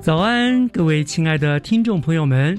[0.00, 2.58] 早安，各位亲爱的听众朋友们，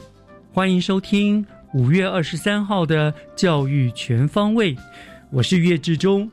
[0.53, 4.78] 欢迎收听五月二十三号的教育全方位，
[5.31, 6.30] 我是岳志忠。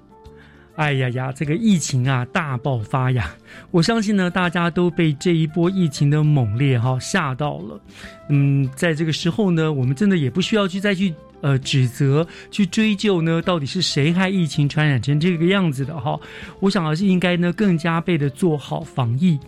[0.76, 3.34] 哎呀呀，这个疫情啊大爆发呀！
[3.70, 7.80] 我相信呢，大家都被这一波疫情的猛烈哈吓到了。
[8.28, 16.18] 嗯，在这个时候呢，我们真的也不需要去再去呃指责、去追究呢，到底是谁害疫情传染成这个样子的哈。
[16.60, 19.38] 我想还是应该呢更加倍的做好防疫，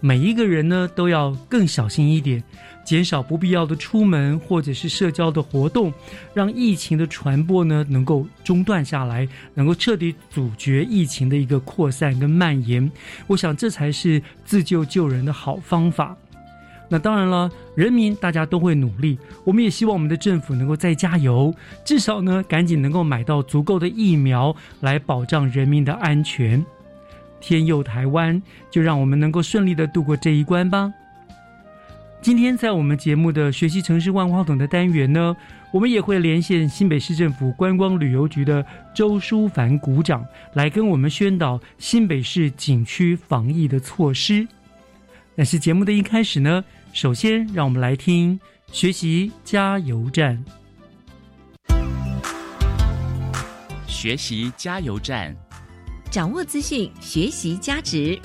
[0.00, 2.42] 每一个人呢都要更小心一点。
[2.82, 5.92] 减少不必要的出门或者是社交的活动，
[6.34, 12.90] 让疫情的传播呢能够中断下来，能够彻底阻绝疫情的一个扩散跟蔓延。
[13.28, 16.16] 我想这才是自救救人的好方法。
[16.92, 26.62] 那当然了，人民大家都会努力，我们也希望我们的政府能够再加油，至少呢赶紧能够买到足够的疫苗来保障人民的安全。
[27.40, 30.92] 天佑台湾，就让我们能够顺利的度过这一关吧。
[32.20, 35.34] 今天在我们节目的学习城市万花筒的单元呢，
[35.72, 44.46] 我们也会连线新北市政府观光旅游局的周淑凡股长，来跟我们宣导新北市景区防疫的措施。
[45.34, 46.62] 但是节目的一开始呢，
[46.92, 48.38] 首先让我们来听
[48.72, 50.44] 学习加油站。
[53.86, 55.34] 学习加油站，
[56.10, 58.18] 掌握资讯，学习加值。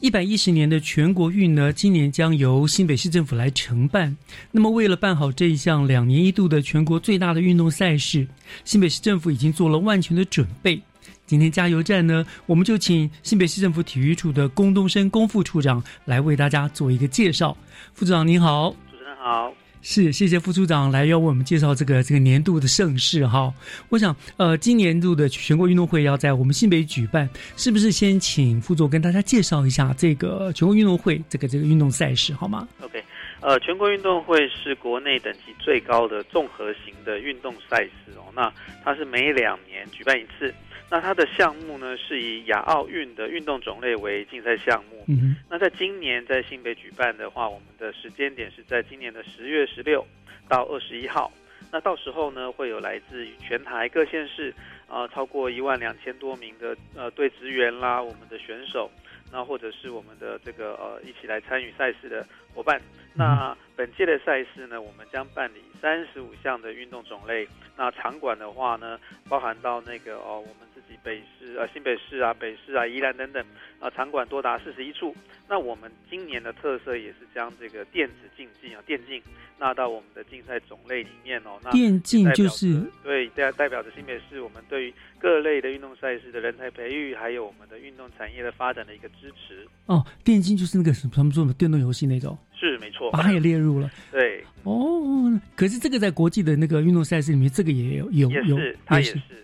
[0.00, 4.14] 一百一十年的全国运呢，今年将由新北市政府来承办。
[4.50, 8.28] 那么，为了办好这一项两年一度的全国最大的运动赛事，
[8.64, 10.82] 新北市政府已经做了万全的准备。
[11.26, 17.56] 今天加油站呢，我们就请新北市政府体育处的龚东升龚副处长来为大家做一个介绍。
[17.94, 19.52] 副处长您好，主持人好。
[19.80, 23.52] 是，谢谢副处长来要为我们介绍这个这个年度的盛事哈。
[23.88, 33.02] 我想，呃，今年度的全国运动会要在我们新北举办，是不是先请副座跟大家介绍一下这个全国运动会这个这个运动赛事好吗？OK，
[33.40, 38.24] 呃，全国运动会是国内等级最高的综合型的运动赛事哦。
[38.34, 38.52] 那
[38.82, 40.54] 它是每两年举办一次。
[40.94, 45.04] 那它的项目呢，是以亚奥运的运动种类为竞赛项目。
[45.08, 50.06] 嗯那在今年在新北举办的话，我们的时间点是在今年的十月十六
[50.48, 51.32] 到二十一号。
[51.72, 54.54] 那到时候呢，会有来自于全台各县市
[54.86, 58.88] 啊，超过一万两千多名的呃队职员啦，我们的选手，
[59.32, 62.24] 那或者是我们的这个呃一起来参与赛事的
[62.54, 62.80] 伙伴。
[63.16, 67.48] 那本届的赛事呢，我们将办理三十五项的运动种类。
[67.76, 70.68] 那场馆的话呢，包含到那个哦，我们
[71.04, 73.44] 北市啊、新北市啊、北市啊、宜兰等等
[73.78, 75.14] 啊，场馆多达四十一处。
[75.46, 79.22] 那我们今年的特色也是将这个电子竞技啊、电竞
[79.58, 81.60] 纳到我们的竞赛种类里面哦。
[81.62, 89.68] 那电竞就是对，代代表着新北市我们对于各类的运动赛事的人才培育，还有我们的运动产业的发展的一个支持。
[89.84, 92.36] 哦，电竞就是那个什么他们做的电动游戏那种。
[92.58, 93.90] 是没错，把它也列入了。
[94.10, 99.36] 对，哦，可是这个在国际的那个运动赛事里面，这个也有有有，它也是对。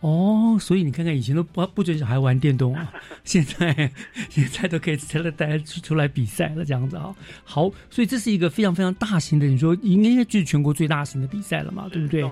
[0.00, 2.92] 哦，所以你看看以前都不不准小孩玩电动啊，
[3.24, 3.90] 现在
[4.28, 7.14] 现在都可以带大家出来比赛了，这样子啊。
[7.44, 12.24] 好，所以这是一个非常非常大型的，你说应该就是全国最大型的比赛了嘛，对不对？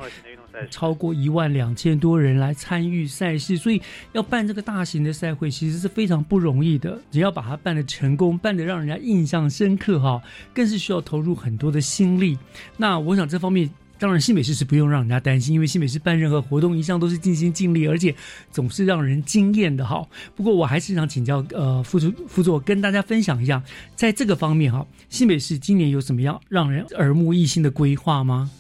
[0.71, 3.83] 超过一万两千多人来参与赛事，所以
[4.13, 6.99] 要办这个大型的赛会，其实是非常不容易的。
[7.11, 10.23] 只要把它办的成功，办的让人家印象深刻哈，
[10.55, 12.39] 更是需要投入很多的心力。
[12.79, 18.15] 那我想这方面当然新北市是不用让人家担心，因为新北市办任何活动一向都是尽心尽力，而且
[18.51, 20.07] 总是让人惊艳的哈。
[20.35, 23.63] 不过我还是想请教呃副主副座跟大家分享一下，
[23.95, 28.51] 在这个方面哈，新北市今年有什么样让人耳目一新的规划吗？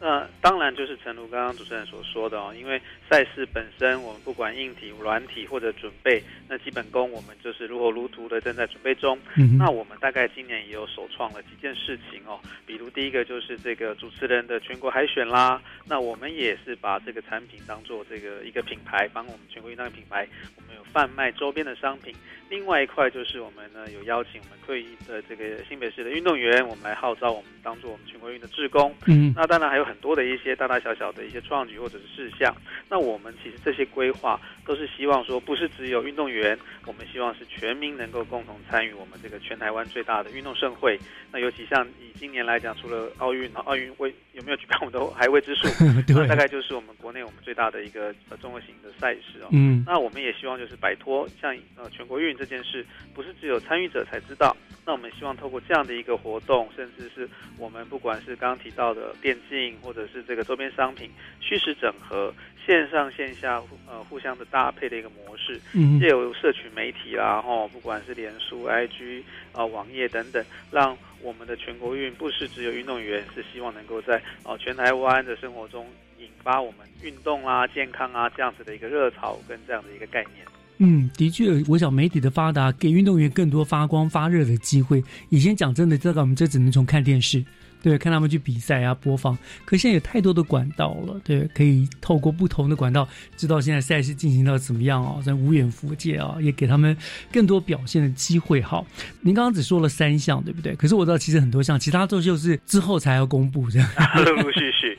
[0.00, 9.18] 呃当然就是诚如刚刚主持人所说的哦，因为赛事本身我们不管硬体、软体或者准备，那基本功我们就是如火如荼的正在准备中。
[9.38, 22.14] 嗯那我们大概今年也有首创了几件事情哦，比如第一个就是这个主持人的全国海选啦，那我们也是把这个产品当做这个一个品牌，帮我们全国运动品牌，我们有贩卖周边的商品。
[22.50, 28.94] 另外一块就是我们呢有邀请我们退役的这个新北市的运动员，我们来号召我们当做我们全国运的志工。
[29.06, 32.54] 嗯那当然还有很多的一一些大大小小的一些创举或者是事项。
[32.88, 40.98] 那我们其实这些规划都是希望说，不是只有运动员，我们希望是全民能够共同参与我们这个全台湾最大的运动盛会。
[41.30, 45.68] 那尤其像以今年来讲，除了奥运，奥运未有没有举办，我们都 还未知数。
[46.06, 49.48] 对那大概就是我们国内我们最大的一个呃综合型的赛事哦。
[49.52, 52.84] 嗯那我们也希望就是摆脱像呃全国运这件事，
[53.14, 54.56] 不是只有参与者才知道。
[54.86, 57.28] 那我们希望透过这样的一个活动，甚至是
[57.58, 61.10] 我们不管是刚刚提到的电竞，或者是这个周边商品
[61.40, 62.32] 虚实整合、
[62.66, 75.84] 线上线下呃互相的搭配的一个模式，嗯借由社群媒体啦，吼，不管是脸书、IG 啊、网页等等，让我们的全国运不是只有运动员，是希望能够在哦全台湾的生活中
[76.20, 80.46] 引发我们运动啊、健康啊这样子的一个热潮跟这样的一个概念。
[80.78, 85.02] 嗯，的确，我想媒体的发达给运动员更多发光发热的机会。
[85.30, 87.44] 以前讲真的，这个我们这只能从看电视，
[87.84, 89.36] 对，看他们去比赛啊播放。
[89.66, 96.96] 可现在有太多的管道了，对，可以透过不同的管道知道现在赛事进行到怎么样哦，在无远弗届啊，也给他们
[97.30, 98.62] 更多表现的机会。
[98.62, 98.86] 好，
[99.20, 100.74] 您刚刚只说了三项，对不对？
[100.76, 103.86] 可是我知道其实很多项，其他都就是之后才要公布这样。
[104.16, 104.98] 陆陆续续，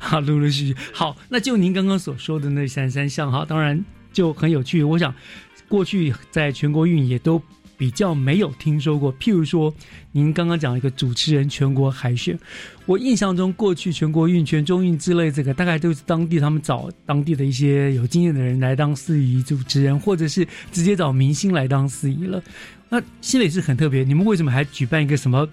[0.00, 0.76] 好， 陆陆续续。
[0.92, 4.82] 好，那就您刚刚所说的那三三项哈，当然就很有趣。
[4.82, 5.14] 我想，
[5.68, 7.40] 过去在全国运也都
[7.76, 9.12] 比较没有听说过。
[9.18, 9.72] 譬如说，
[10.12, 12.38] 您刚刚讲一个主持人全国海选，
[12.86, 22.42] 我印象中过去全国运、全中运之类，这个大概都是当地他们找当地的一些有经验的人来当司仪主持人，或者是直接找明星来当司仪了。
[22.88, 25.48] 那新北是很特别，你们为什么还举办一个什么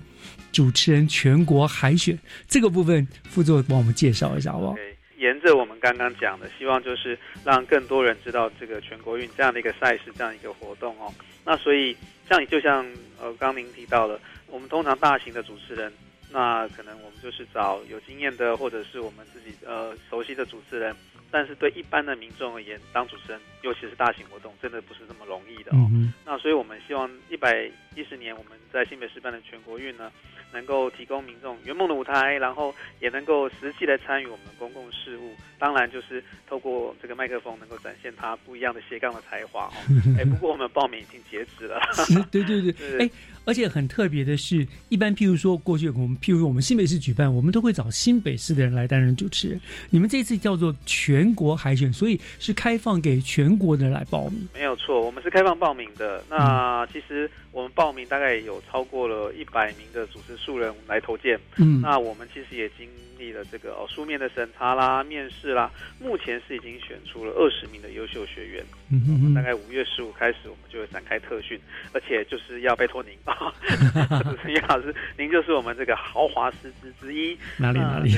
[0.52, 2.18] 主持人全国海选？
[2.48, 4.76] 这个部分副座帮我们介绍一下好不好？
[5.18, 11.14] 沿着我们刚刚讲的，希望就是让更多人知道这个全国运这样的一个赛事，这样一个活动哦。
[11.44, 11.96] 那所以
[12.30, 12.86] 像就像
[13.20, 15.92] 呃刚您提到的，我们通常大型的主持人，
[16.32, 20.96] 那可能我们就是找有经验的，或者是我们自己呃熟悉的主持人。
[21.34, 25.88] 但是对一般的民众而言，当主持人，尤其是大型活动，真的不是那么容易的哦。
[25.94, 30.12] 嗯那所以我们希望一百一十年我们在新北市办的全国运呢，
[30.54, 35.36] 能够提供民众圆梦的舞台，然后也能够实际的参与我们的公共事务。
[35.58, 39.74] 当然就是透过这个麦克风，能够展现他不一样的斜杠的才华哦。
[40.18, 41.80] 哎，不过我们报名已经截止了。
[42.32, 43.10] 对对对，是哎，
[43.46, 49.60] 而且很特别的是，一般譬如说过去我们譬如我们新北市举办，我们都会找新北市的人来担任主持人。
[49.90, 54.48] 你们这次叫做全国海选，所以是开放给全国的人来报名。
[54.54, 56.24] 没有错，我们是开放报名的。
[56.30, 61.40] 那其实我们报名大概有超过了一百名的主持素人来投件。
[61.58, 62.88] 嗯，那我们其实也经
[63.22, 65.70] 历了这个哦书面的审查啦、面试啦，
[66.00, 68.66] 目前是已经选出了二十名的优秀学员。
[68.90, 71.60] 嗯哼哼大概五月十五开始，我们就会展开特训，
[71.94, 73.54] 而且就是要拜托您啊，
[74.26, 77.38] 主持人叶老师，您就是我们这个豪华师资之一。
[77.58, 78.18] 哪里哪里？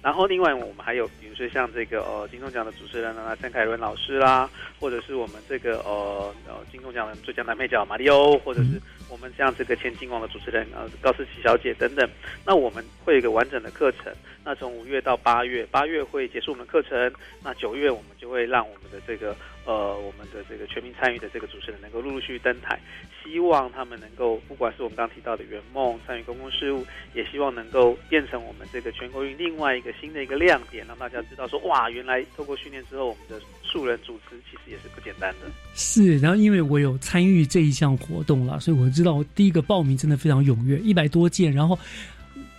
[0.00, 4.48] 然后另外我们还有，比如说像这个呃金钟奖的主持人啊，陈凯伦老师啦，
[4.78, 12.08] 或者是我们这个呃呃金钟奖的最佳男配角马里欧，或者是我们像这个前金王的主持人呃高思琪小姐等等。
[12.44, 14.12] 那我们会有一个完整的课程，
[14.46, 17.12] 那从五月到八月，八月会结束我们的课程，
[17.42, 19.34] 那九月我们就会让我们的这个
[19.64, 22.78] 呃我们的这个全民参与的这个主持人能够陆陆续续登台，
[23.24, 35.50] 希望他们能够不管是我们刚提到的圆梦参与公共事务，也希望能够变成我们这个全国运另外一个新的一个亮点，让大家知道说哇，原来透过训练之后，我们的素人主持其实也是不简单的。
[35.74, 41.76] 是，然后因为我有参与这一项活动啦，所以我知道第一个报名真的非常踊跃，一百多件，然后。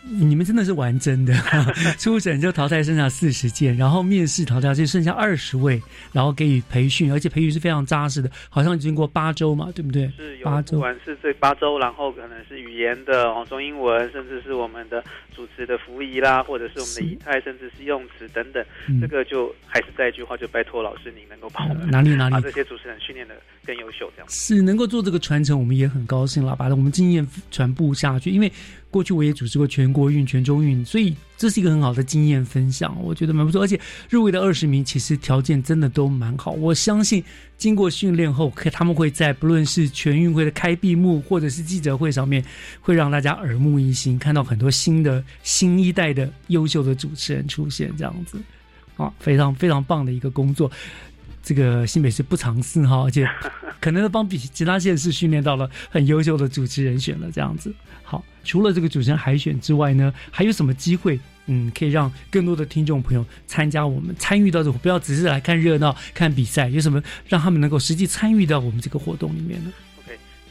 [0.09, 1.33] 你们真的是玩真的，
[1.99, 10.11] 初审就淘汰剩下四十件，然后面试淘汰就剩下二十位，然后给予培训，而且培训是非常扎实的，好像经过八周嘛，对不对？
[10.17, 15.03] 是八周不管是这八周，然后可能是语言的哦，中英文，甚至是我们的
[15.35, 23.35] 主持的服仪啦，或者是我们的是仪态，甚至是用词等等，嗯这个就还是再一句话，就拜托老师您能够帮我们哪里哪里把这些主持人训练的
[23.65, 24.35] 更优秀，这样子。
[24.35, 28.29] 是能够做这个传承，我们也很高兴了，把我们经验传布下去。
[28.29, 28.51] 因为
[28.89, 33.61] 过去我也主持过全国运、全中运，所以这是一个很好的经验分享，我觉得蛮不错。
[33.61, 33.79] 而且
[34.09, 37.23] 入围的二十名其实条件真的都蛮好，我相信
[37.57, 42.43] 经过训练后，可他们会在不论是全运会的开闭幕或者是记者会上面，
[42.79, 48.39] 会让大家耳目一新，看到很多新的新一代的优秀的主持人出现，这样子
[48.95, 50.71] 啊，非常非常棒的一个工作。
[51.43, 53.25] 这个新北市不藏私哈，而且
[53.79, 57.73] 可能帮比其他县市训练到了很优秀的主持人选了这样子。
[58.03, 61.19] 好，除了这个主持人海选之外呢，还有什么机会？
[61.49, 69.71] 嗯，可以让更多的听众朋友参加我们参与到这，不要只是来看热闹、看比赛，有什么让他们能够实际参与到我们这个活动里面呢？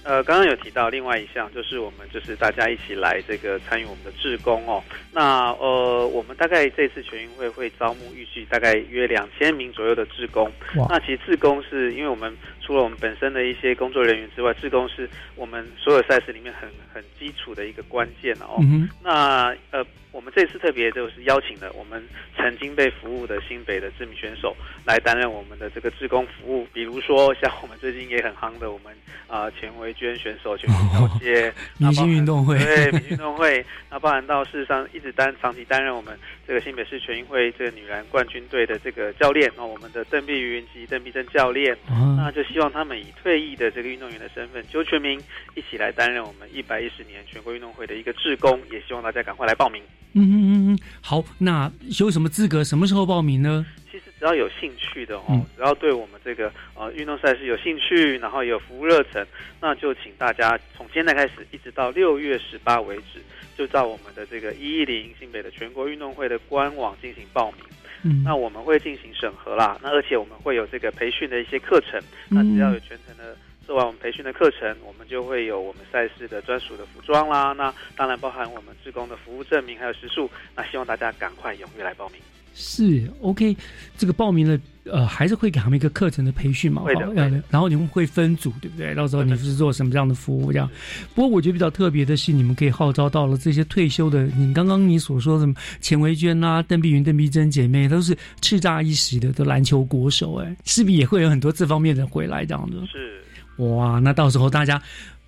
[0.09, 4.81] 呃，刚刚有提到另外一项，就是我们就是大家一起来这个参与我们的志工哦。
[5.13, 10.49] 那呃，我们大概这次全运会会招募预计大概约两千名左右的志工。
[10.89, 12.33] 那其实志工是因为我们
[12.67, 18.59] 除了我们本身的一些工作人员之外，志工是我们所有赛事里面很很基础的一个关键哦。
[19.03, 19.87] 那呃。
[20.13, 22.03] 我们这次特别就是邀请了我们
[22.35, 28.97] 曾经被服务的新北的知名选手来担任我们的这个志工服务，比如说像我们最近也很夯的我们
[29.27, 36.19] 啊钱维娟选手，钱维小姐， 明星运动会，对，明星运动会，那包含到事实上一直担长期担任我们
[36.49, 41.77] 这个新北市全运会这个女篮冠军队的这个教练，那我们的邓碧云及邓碧珍教练，
[42.17, 45.21] 那就希望他们以退役的这个运动员的身份，就全民
[45.55, 49.83] 一起来担任我们一百一十年全国运动会的一个志工，也希望大家赶快来报名。
[50.15, 51.71] 嗯嗯嗯嗯，好，那
[52.01, 52.65] 有什么资格？
[52.65, 53.67] 什么时候报名呢？
[53.93, 59.27] 其实只要有兴趣的哦，只要对我们这个呃运动赛事有兴趣，然后有服务热忱，
[59.61, 63.21] 那就请大家从现在开始一直到六月十八为止，
[63.55, 67.61] 就到我们的这个一一零新北的全国运动会的官网进行报名。
[68.03, 73.37] 嗯，那我们会进行审核啦，那而且我们会有这个培训的一些课程，那只要有全程的。
[73.67, 77.53] 做完我们培训的课程，我们就会有我们赛事的专属的服装啦。
[77.53, 80.31] 那当然包含我们职工的服务证明还有食宿。
[80.55, 82.21] 那希望大家赶快踊跃来报名。
[82.59, 83.55] 是 OK，
[83.99, 86.81] 这个报名了，呃，还是会给他们一个课程的培训嘛？
[86.81, 87.13] 会的。
[87.51, 88.95] 然后你们会分组，对不对？
[88.95, 90.51] 到时候你是做什么样的服务？
[90.51, 90.67] 这样。
[91.15, 95.47] 不过我觉得比较特别的是，你们可以号召到了这些退休的，你刚刚你所说的
[95.83, 102.81] 钱维娟啊、邓碧云、邓碧珍姐妹，都是叱咤一时的的篮球国手，哎，势必也会有很多这方面的回来这样子。
[102.91, 103.21] 是。
[103.63, 104.81] 哇，那到时候大家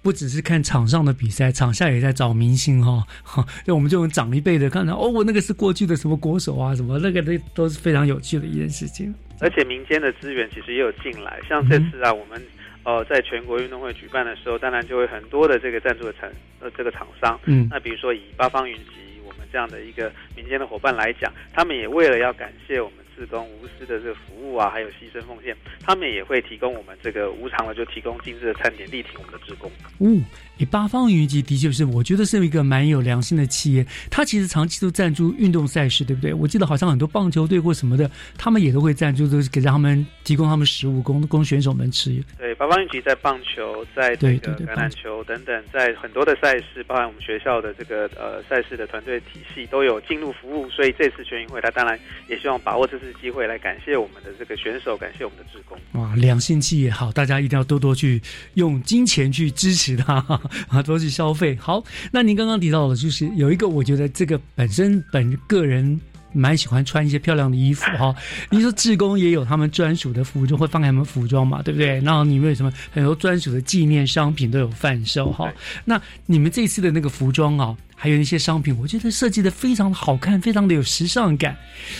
[0.08, 3.04] 不只是看场上的比赛，场下也在找明星哈。
[3.66, 9.14] 那我们就长一辈的看到，哦，我那个是过去的什么国手啊，什么那个都都是非常有趣的一件事情。
[9.38, 12.42] 而且民间的资源其实也有进来，像这次啊，我们
[12.84, 16.26] 呃在全国运动会举办的时候，当然就会很多的这个赞助的厂
[16.60, 17.38] 呃这个厂商。
[17.44, 23.04] 嗯，那比如说以八方云集我们这样的一个民间的伙伴来讲，他们也为了要感谢我们。
[23.18, 29.68] 职工无私的这个服务啊，还有牺牲奉献，他们也会提供我们这个无偿的，就提供精致的餐点，力挺我们的职工。
[29.98, 30.22] 嗯，
[30.58, 33.84] 以八方云集的确是，我觉得是一个蛮有良心的企业。
[34.08, 36.32] 它其实长期都赞助运动赛事，对不对？
[36.32, 42.22] 我记得好像很多棒球队或什么的，他们也都会赞助，都是给他们提供他们食物供供选手们吃。
[42.38, 50.70] 对，八方云集在棒球，在这个橄榄球等等，在很多的赛事，包含我们学校的这个呃赛事的团队体系都有进入服务。
[50.70, 51.98] 所以这次全运会，他当然
[52.28, 53.08] 也希望把握这次。
[53.20, 55.76] 机会来感谢我们的这个选手，感谢我们的职工。
[56.00, 58.22] 哇，良心企业好，大家一定要多多去
[58.54, 60.20] 用金钱去支持他
[60.68, 61.56] 啊，都去消费。
[61.60, 66.00] 好，那您刚刚提到的，就是有一个，我觉得这个本身本个人
[66.32, 68.14] 蛮喜欢穿一些漂亮的衣服哈。
[68.50, 72.00] 您说志工也有他们专属的服装，会放给他们服装嘛，对不对？
[72.00, 75.52] 然后你们有什么很多专属的纪念商品都有贩售哈。
[75.84, 77.76] 那你们这次的那个服装啊？
[78.00, 81.56] 还有一些商品，我觉得设计的非常的好看，非常的有时尚感，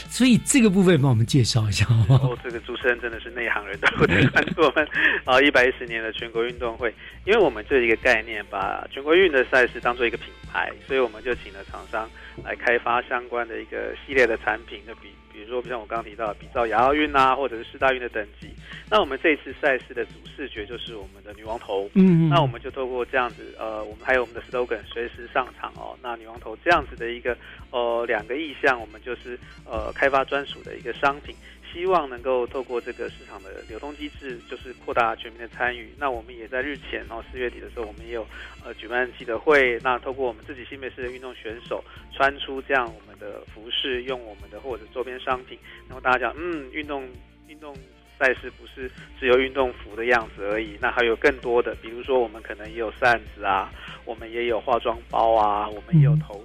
[0.08, 2.30] 所以这个部分帮我们介绍一下好不好？
[2.30, 4.88] 哦，这个主持人真的是内行人，都在关注我们
[5.24, 12.08] 啊一百一十年的全国运动会，因为我们这一个概念，把全国运的赛事当做一个品牌，所以我们就请了厂商
[12.44, 15.08] 来开发相关的一个系列的产品，的比。
[15.38, 18.48] 比如说，像我刚刚提到，比照亚奥运啊，或者是四大运的等级，
[18.90, 21.88] 那我们这一次赛事的主视觉就是我们的女王头。
[21.94, 25.96] 嗯，那我们就透过这样子，呃，我们还有我们的 slogan 随时上场哦。
[26.02, 27.38] 那女王头这样子的一个，
[27.70, 31.36] 呃，两个意向，我们就是呃开发专属的一个商品。
[31.72, 35.92] 希望能够透过这个市场的流通机制，就是扩大全民的参与。
[35.98, 38.26] 那我们也在日前，然后四月底的时候，我们也有
[38.64, 39.78] 呃举办记者会。
[39.82, 47.08] 那透过我们自己新北市的运动选手穿出这样我们的服饰，用我们的或者周边商品，然后大家讲，嗯，运动
[47.46, 47.74] 运动
[48.18, 53.70] 赛事不是只有运动服的样子而已，那还有更多的，比如说我们可能也有扇子啊，
[54.04, 56.44] 我们也有化妆包啊，我们也有头。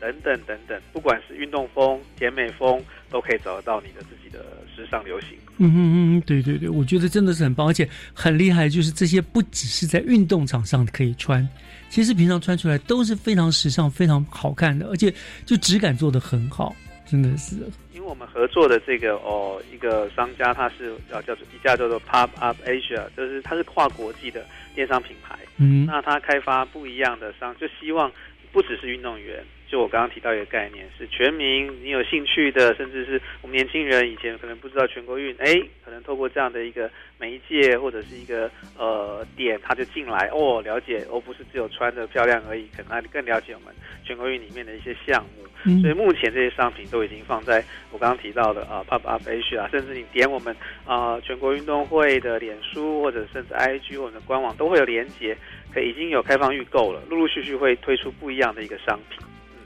[0.00, 5.30] 等等等等，不管是运动风、甜美风，都可以找得到你的自己的时尚流行。
[5.58, 11.46] 嗯嗯嗯，对对对，我觉得真的是很棒，而且很厉害，就是这些不只是在运动场上可以穿，
[11.88, 15.12] 其实平常穿出来都是非常时尚、非常好看的，而且
[15.44, 16.74] 就质感做得很好，
[17.04, 17.56] 真的是。
[17.92, 25.36] 因为我们合作的这个哦一个商家，他是叫叫做一家叫做 Pop Up Asia，就是它是跨国际的电商品牌。
[25.56, 28.10] 嗯那它开发不一样的商，就希望
[28.52, 29.42] 不只是运动员。
[29.70, 45.44] 就我刚刚提到一个概念，是全民你有兴趣的，甚至是我们年轻人以前可能不知道全国运，哎，可能透过这样的一个媒介或者是一个呃点，他就进来哦，了解，而不是只有穿的漂亮而已，可能他更了解我们全国运里面的一些项目。
[45.64, 50.54] 嗯所以目前这些商品都已经放在我刚刚提到的啊、Pop Up Asia 啊，甚至你点我们
[50.86, 55.36] 啊、全国运动会的脸书或者甚至 IG 或者官网都会有连接，
[55.74, 59.18] 可已经有开放预购了，陆陆续续会推出不一样的一个商品。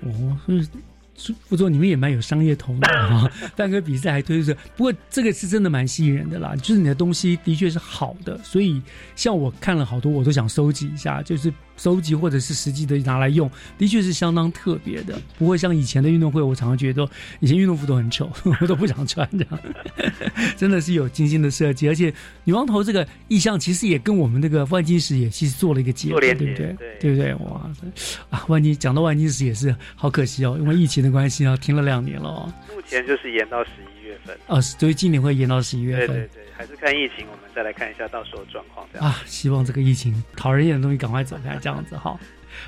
[0.03, 0.63] 哦，所以
[1.15, 8.81] 是副座你们也蛮有商业头脑啊， 办个比赛还推出，不过这个是真的蛮吸引人的啦，就是你的东西的确是好的，所以
[9.15, 17.09] 像我看了好多，我都想收集一下，就是收集或者是实际的拿来用，的确是相当特别的，不会像以前的运动会，我常常觉得
[17.41, 19.59] 以前运动服都很丑， 我都不想穿这样，
[20.57, 26.55] 真的是有精心的设计，而且女王头这个意象其实也跟我们那个万金石也其实做了一个结合，对不对？
[26.55, 27.35] 对对不对？
[27.35, 27.69] 哇，
[28.31, 32.53] 啊，万金讲到万金石也是好可惜哦，因为疫情的关系啊，停了两年了哦。
[32.73, 33.71] 目前就是延到十
[34.01, 34.39] 一月份。
[34.47, 39.09] 哦，所以今年会延到十一月份对对对，还是看疫情，我们再来看一下到时候状况这样。
[39.09, 39.23] 啊。
[39.25, 42.19] 希望这个疫情讨人厌的东西赶快走开，这样子哈。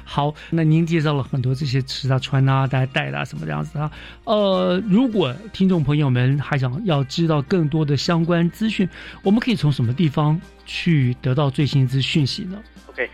[0.03, 3.91] 好，那您介绍了很多这些吃啊、穿啊、大家带的啊什么这样子啊。
[4.25, 8.89] 呃，如果听众朋友们还想要知道更多的相关资讯，
[9.23, 13.09] 我们可以从什么地方去得到最新资讯息呢？OK，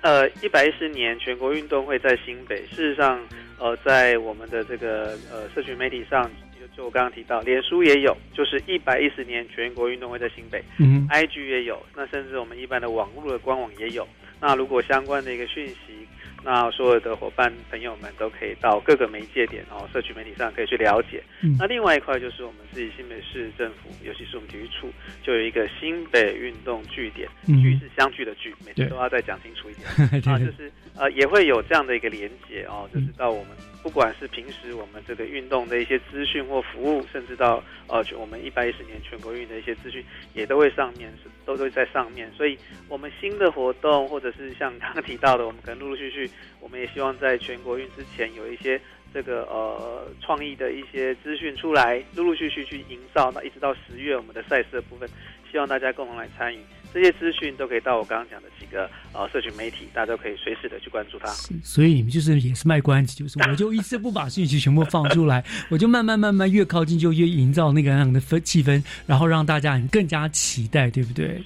[0.00, 3.20] 呃，一百一十年全国运动会在新北，事实上，
[3.58, 6.28] 呃，在我们的这个呃社群媒体上，
[6.76, 14.06] 就就我刚刚提到，脸书也有，就是一百一十年全国运动会在新北嗯，IG 也有，那甚至我们一般的网络的官网也有。
[14.38, 16.06] 那如果相关的一个讯息，
[16.44, 21.22] 那所有的伙伴朋友们都可以到各个媒介点哦，社区媒体上可以去了解。
[21.42, 21.56] 嗯。
[21.58, 24.92] 那另外一块就是我们自己新北市政府，尤其是我们体育处，
[25.22, 29.88] 就有一个新北运动据点，嗯聚是相聚的聚，每次都要再讲清楚一点。
[30.20, 30.30] 对。
[30.30, 40.04] 啊，就是呃也会有这样的一个连接哦，就是嗯到我们不管是平时我们这个运动的一些资讯或服务，甚至到呃我们一百一十年全国运的一些资讯，
[40.34, 46.30] 也都会上面是都会在上面，所以我们新的活动或者是像刚刚提到的，我们可能陆陆续续，
[46.60, 48.80] 我们也希望在全国运之前有一些。
[49.14, 55.08] 这个呃创意的一些资讯出来，陆陆续续去营造，那一直到十月我们的赛事的部分，
[55.50, 56.58] 希望大家共同来参与。
[56.96, 61.26] 这些资讯都可以到我刚刚讲的几个呃社群媒体，大家都可以随时的去关注它。
[61.62, 71.38] 所以你们就是也是卖关子，就是我就一次不把信息全部放出来， 我就慢慢慢慢越靠近就越营造那个样的氛气氛，然后让大家更加期待，对不对？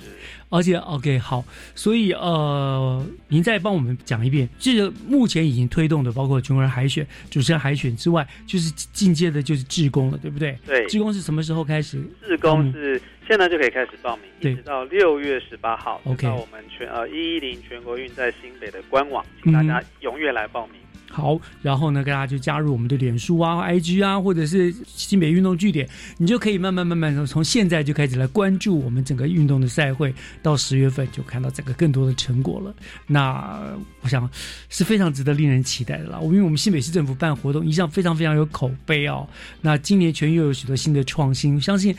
[0.50, 10.56] 而且 OK 好，所以呃，您再帮我们讲一遍，这个目前已经推动的，包括全国人海选、主持人海选之外，就是进阶的就是志工了，对不对？
[10.64, 12.00] 对，志工是什么时候开始？
[12.26, 20.80] 志工是现在就可以开始报名，一直到六月十八号，OK 到我们全呃一一零全国运在新北的官网，请大家踊跃来报名。
[21.08, 25.88] 好，然后呢，大家就加入我们的脸书啊、IG 啊，或者是新北运动据点，
[26.18, 30.12] 你就可以慢慢慢慢从从现在就开始来关注我们整个运动的赛会，
[30.42, 32.74] 到十月份就看到整个更多的成果了。
[33.06, 34.28] 那呃我想
[34.70, 36.18] 是非常值得令人期待的啦。
[36.20, 39.24] 因为我们新北市政府办活动一向非常非常有口碑哦。
[39.60, 41.94] 那今年全运又有许多新的创新，相信。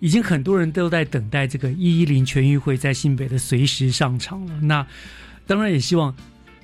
[0.00, 4.60] 已经很多人都在等待这个一一零全运会在新北的随时上场了。
[4.60, 4.84] 那
[5.46, 6.14] 当然也希望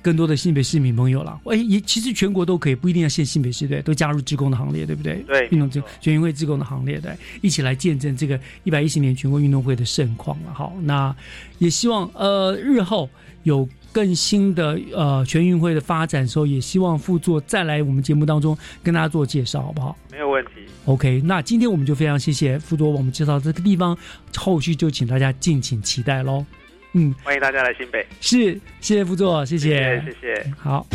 [0.01, 5.23] 更多的新北市民朋友啦，哎，也其实全国都可以，不一定要限新北市队，都加入职工的行列，对不对？
[5.27, 10.53] 对运动职全运会职工的行列，对，一起来见证这个一百一十年全国运动会的盛况了。
[10.53, 11.15] 好，那
[11.57, 13.09] 也希望呃日后
[13.43, 13.67] 有。
[13.97, 19.97] 更新的呃全运会的发展的时候，也希望副座再来我们节目当中跟大家做介绍，好不好？
[20.11, 20.51] 没有问题。
[20.85, 23.97] OK，那今天我们就非常谢谢副座为我们介绍这个地方，
[24.35, 26.45] 后续就请大家敬请期待喽。
[26.93, 30.53] 嗯，欢迎大家来新北，是，谢谢副座，谢谢谢谢谢。
[30.59, 30.85] 好。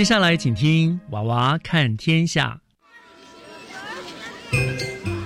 [0.00, 2.58] 接下来，请听《娃娃看天下》，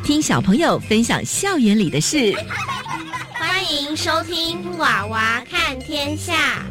[0.03, 2.35] 听小朋友分享校园里的事。
[3.35, 6.67] 欢迎收听《娃娃看天下》。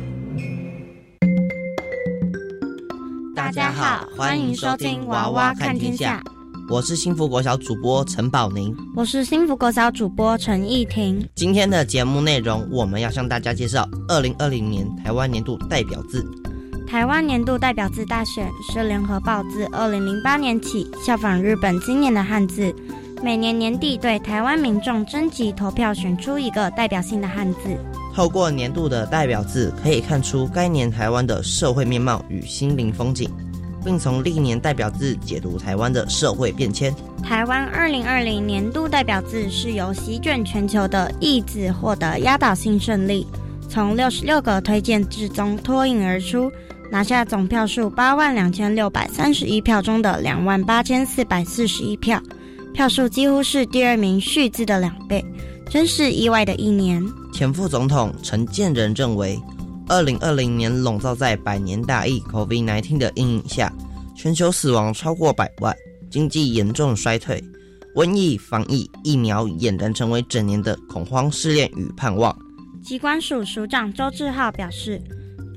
[3.33, 6.21] 大家好，欢迎收听《娃娃看天下》。
[6.67, 11.25] 我是幸福国小主播陈宝宁，我是幸福国小主播陈义婷。
[11.35, 16.21] 今天的节目内容，我们要向大家介绍二零二零年台湾年度代表字。
[16.93, 22.71] 台湾年度代表字大选是联合报自二零零八年起效仿日本今年的汉字，
[23.23, 27.61] 每年年底对台湾民众征集投票，选出一个代表性的汉字。
[28.13, 33.27] 透过年度的代表字，可以看出该年台湾的社会面貌与心灵风景。
[33.83, 36.93] 并从历年代表字解读台湾的社会变迁。
[37.23, 43.25] 台湾二零二零年度代表字是由席卷全球的“义”字获得压倒性胜利，
[43.67, 46.49] 从六十六个推荐字中脱颖而出，
[46.91, 52.21] 拿下总票数八万两千六百三十一票中的两万八千四百四十一票，
[52.73, 55.23] 票数几乎是第二名“续”字的两倍，
[55.69, 57.03] 真是意外的一年。
[57.33, 59.39] 前副总统陈建仁认为。
[59.89, 63.71] 二零二零年笼罩在百年大疫 COVID-19 的阴影下，
[64.15, 65.75] 全球死亡超过百万，
[66.09, 67.43] 经济严重衰退，
[67.93, 72.33] 瘟疫、防疫、疫苗俨然成为整年的恐慌、试炼与盼望。
[72.81, 75.01] 机关署署长周志浩表示，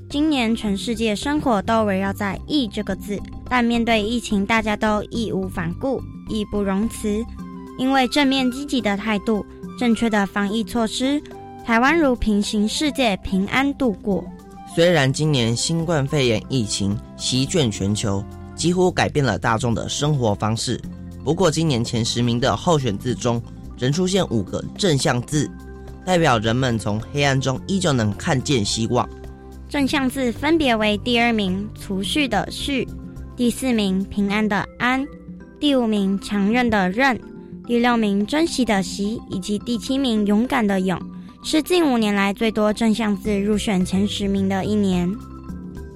[0.09, 7.21] 今年全世界生活都围绕在“疫”这个字，但面对疫情，大家都义无反顾、义不容辞，
[7.77, 9.45] 因为正面积极的态度、
[9.77, 11.21] 正确的防疫措施。
[11.65, 14.23] 台湾如平行世界，平安度过。
[14.73, 18.23] 虽然今年新冠肺炎疫情席卷全球，
[18.55, 20.79] 几乎改变了大众的生活方式，
[21.21, 23.41] 不过今年前十名的候选字中，
[23.77, 25.51] 仍出现五个正向字，
[26.05, 29.07] 代表人们从黑暗中依旧能看见希望。
[29.69, 32.87] 正向字分别为第二名储蓄的蓄，
[33.35, 35.05] 第四名平安的安，
[35.59, 37.19] 第五名强韧的韧，
[37.65, 40.97] 第六名珍惜的惜，以及第七名勇敢的勇。
[41.43, 45.13] 是近五年来最多正向字入选前十名的一年。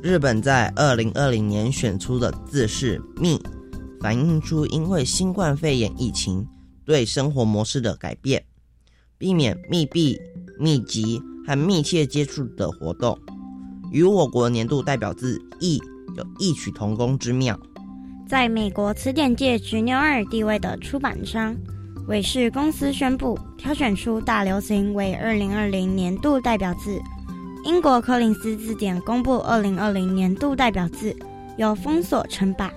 [0.01, 3.41] 日本在二零二零年选出的字是“密”，
[4.01, 6.45] 反映出因为新冠肺炎疫情
[6.84, 8.43] 对生活模式的改变，
[9.17, 10.19] 避免密闭、
[10.60, 13.17] 密集和密切接触的活动，
[13.91, 15.77] 与我国年度代表字“异”
[16.17, 17.60] 有异曲同工之妙。
[18.27, 21.56] 在美国词典界执牛耳地位的出版商。
[22.08, 26.99] 韦氏公司宣布挑选出大流行为二零二零年度代表字。
[27.63, 31.15] 英国柯林斯字典公布二零二零年度代表字，
[31.58, 32.71] 有封锁称霸。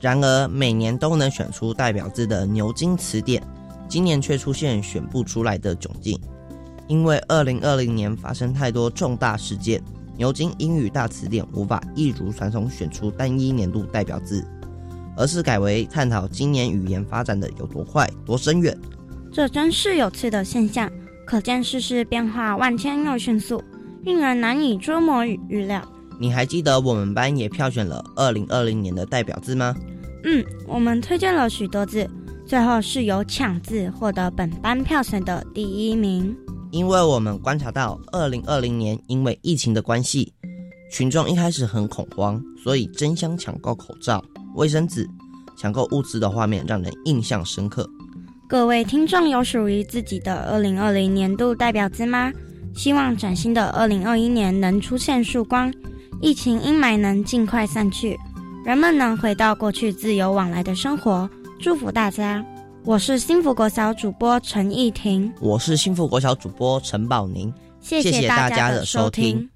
[0.00, 3.42] 然而，每年都能选出代表字的牛津词典，
[3.88, 6.16] 今年却出现选不出来的窘境。
[6.86, 9.82] 因为二零二零年发生太多重大事件，
[10.16, 14.46] 牛津英语大词典无法一如传统选出单一年度代表字。
[15.14, 18.74] 而是改为探讨今年语言发展的有多快、多深远。
[19.30, 20.90] 这真是有趣的现象，
[21.26, 23.62] 可见世事变化万千又迅速，
[24.04, 25.86] 令人难以捉摸与预料。
[26.18, 29.76] 你还记得我们班也票选了二零二零年的代表字吗？
[30.24, 32.08] 嗯，我们推荐了许多字，
[32.46, 36.34] 最后是由抢字获得本班票选的第一名。
[36.72, 40.32] 因为我们观察到，二零二零年因为疫情的关系，
[40.90, 44.24] 群众一开始很恐慌，所以争相抢购口罩。
[44.54, 45.06] 卫生纸
[45.54, 47.86] 抢购物资的画面让人印象深刻。
[48.48, 52.32] 各位听众有属于自己的二零二零年度代表字吗？
[52.74, 55.70] 希望崭新的二零二一年能出现曙光，
[56.22, 58.18] 疫情阴霾能尽快散去，
[58.64, 61.28] 人们能回到过去自由往来的生活。
[61.60, 62.42] 祝福大家！
[62.84, 67.52] 我是幸福国小主播陈艺婷，我是幸福国小主播陈宝宁。
[67.80, 69.48] 谢谢大家的收听。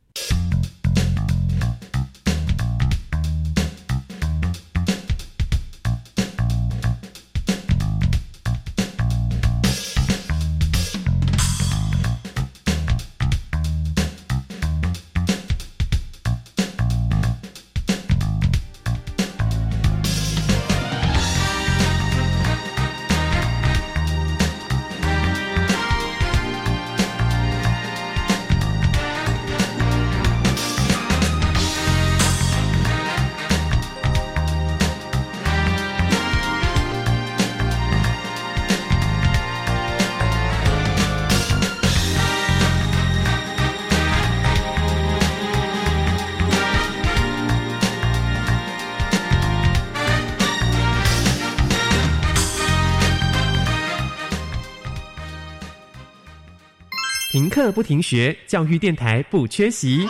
[57.67, 60.09] 课不停学，教育电台不缺席。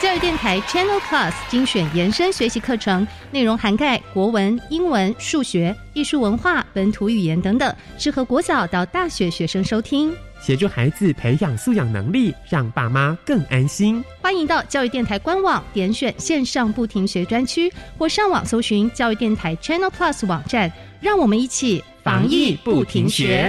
[0.00, 10.12] 教教育电台 Channel Plus 精选延伸学习课程，内容涵盖国文、英文、数学、艺术文化、本土语言等等，适合国小到大学学生收听。
[10.40, 14.04] 协助孩子培养素养能力，让爸妈更安心。
[14.20, 23.48] 欢迎到教育电台官网点选线上不停学专区，或上网搜寻教育电台 Channel Plus 网站，让我们一起防疫不停学。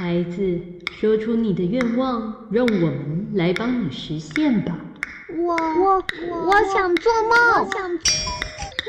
[0.01, 0.59] 孩子，
[0.99, 4.75] 说出你的愿望，让我们来帮你实现吧。
[5.37, 6.03] 我我
[6.47, 7.87] 我想做梦，想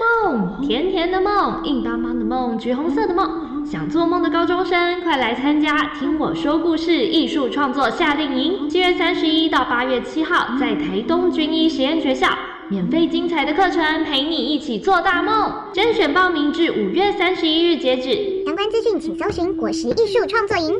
[0.00, 3.66] 梦甜甜的梦，硬邦邦的梦，橘红色的梦。
[3.66, 12.26] 想做梦的高中生，快来参加听我说故事艺术创作夏令营，七月三十一到八月七号，在台东军医实验学校，
[12.72, 15.62] 免费精彩的课程，陪你一起做大梦。
[15.74, 20.74] 甄选报名至五月三十一日截止，相关资讯请搜寻果实艺术创作营。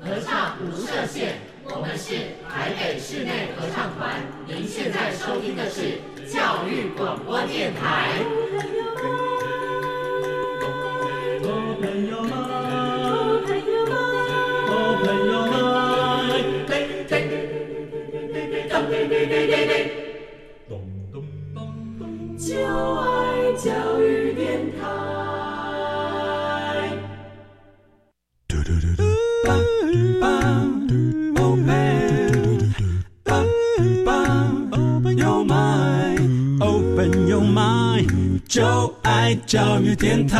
[0.00, 1.34] 合唱无设限，
[1.66, 2.16] 我们是
[2.50, 4.20] 台北室内合唱团。
[4.48, 8.24] 您现在收听的是教育广播电台。
[22.38, 22.54] 就
[22.96, 24.80] 爱教育电台。
[28.46, 29.02] 嘟嘟嘟嘟。
[34.72, 40.36] Open your mind, open your mind，就爱教育电台。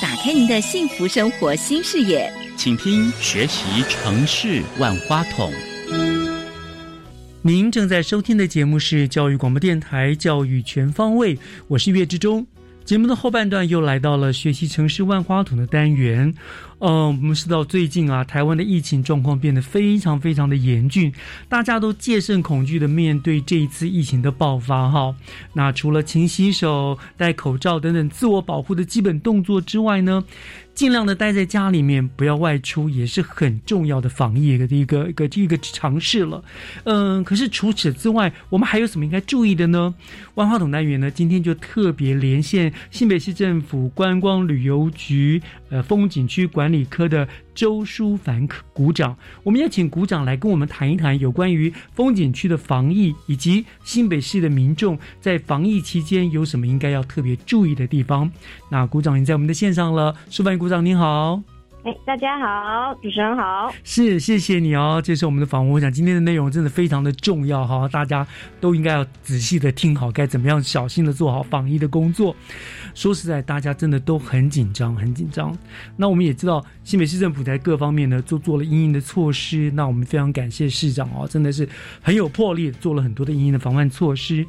[0.00, 5.52] 打开您的幸福生活新视野，请听学习城市万花筒。
[7.42, 11.36] 您正在收听的节目是教育广播电台《教育全方位》，
[11.68, 12.46] 我是岳志忠。
[12.84, 16.34] 节目的后半段又来到了学习城市万花筒的单元。
[16.80, 21.10] 嗯，我们知道最近啊，台湾的疫情状况变得非常非常的严峻，
[21.48, 24.90] 大家都戒慎恐惧的面对这一次疫情的爆发。
[24.90, 25.14] 哈，
[25.54, 30.22] 那除了勤洗手、戴口罩等等自我保护的基本动作之外呢？
[30.74, 36.42] 尽量的待在家里面，不要外出，也是很重要的防疫的一个一个一个尝试了。
[36.84, 39.94] 嗯，可是除此之外，我们还有什么应该注意的呢？
[40.34, 45.40] 万花筒单元呢，今天就特别连线新北市政府观光旅游局
[45.74, 58.30] 呃风景区管理科的周淑凡股长，我们也请股长来跟我们谈一谈有关于风景区的防疫，以及新北市的民众在防疫期间有什么应该要特别注意的地方。
[58.70, 60.54] 那股长已经在我们的线上了，淑凡。
[60.56, 61.53] 鼓掌，您好。
[61.84, 63.70] 哎，大家好，主持人好。
[63.84, 65.74] 是，谢谢你哦，这是我们的访问。
[65.74, 68.26] 我想今天的内容真的非常的重要哈，大家
[68.58, 72.34] 都应该要仔细的听好，该怎么样小心的做好防疫的工作。
[72.94, 75.54] 说实在，大家真的都很紧张，很紧张。
[75.94, 79.70] 那我们也知道，新北市政府在各方面呢都做了应应的措施。
[79.72, 81.68] 那我们非常感谢市长哦，真的是
[82.00, 84.46] 很有魄力，做了很多的应应的防范措施。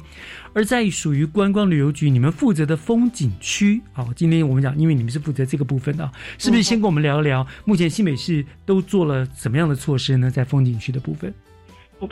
[0.56, 10.30] 而在属于观光旅游局你们负责的风景区，好，今天我们讲，因为你们是负责这个部分的，是不是先跟我们聊一聊，目前新北市都做了什么样的措施呢？
[10.30, 11.30] 在风景区的部分，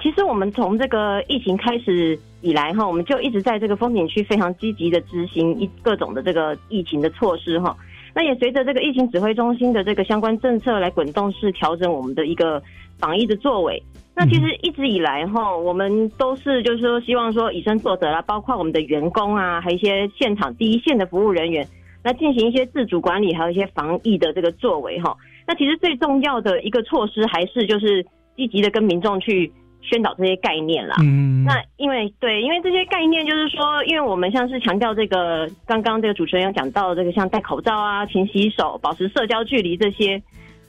[0.02, 7.74] 其实我们从这个疫情开始以来哈，我们就一直在这个风景区非常积极的执行一各种的这个疫情的措施哈。
[8.14, 12.62] 那也随着这个疫情指挥中心的这个相关政策来滚动式调整我们的一个
[12.98, 13.82] 防疫的作为。
[14.14, 21.66] 那其实一直以来哈，我们都是就是说希望说以身作则啦，包括我们的员工啊，还有一些现场第一线的服务人员，
[22.04, 25.16] 那进行一些自主管理，还有一些防疫的这个作为哈。
[25.46, 29.52] 那其实最重要的一个措施还是就是积极的跟民众去
[29.88, 30.96] 宣导这些概念啦。
[31.00, 31.44] 嗯。
[31.44, 40.20] 那因为对，因为这些概念就是说，因为我们像是强调这个刚刚这个主持人有讲到这个像戴口罩啊、勤洗手、保持社交距离这些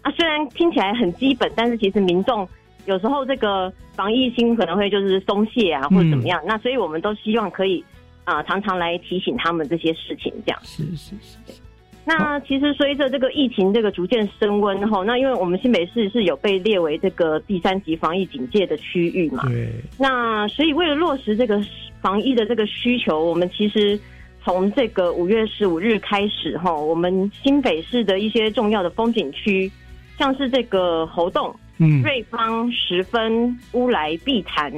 [0.02, 2.48] 啊，虽然听起来很基本，但是其实民众。
[2.88, 7.84] 有时候这个防疫心可能会就是松懈啊，或者怎么样，那所以我们都希望可以
[8.26, 10.60] 啊常常来提醒他们这些事情，这样。
[10.62, 11.60] 是是是。
[12.08, 19.68] 那其实随着这个疫情这个逐渐升温后，那因为我们新北市是有被列为这个第三级防疫警戒的区域嘛，对。
[19.98, 21.60] 那所以为了落实这个
[22.02, 24.00] 防疫的这个需求，我们其实
[24.44, 29.72] 从这个五月十五日开始哈，我们新北市的一些重要的风景区，
[30.20, 32.04] 像是这个猴洞、嗯。
[32.04, 34.72] 瑞芳、十分、乌来、碧潭，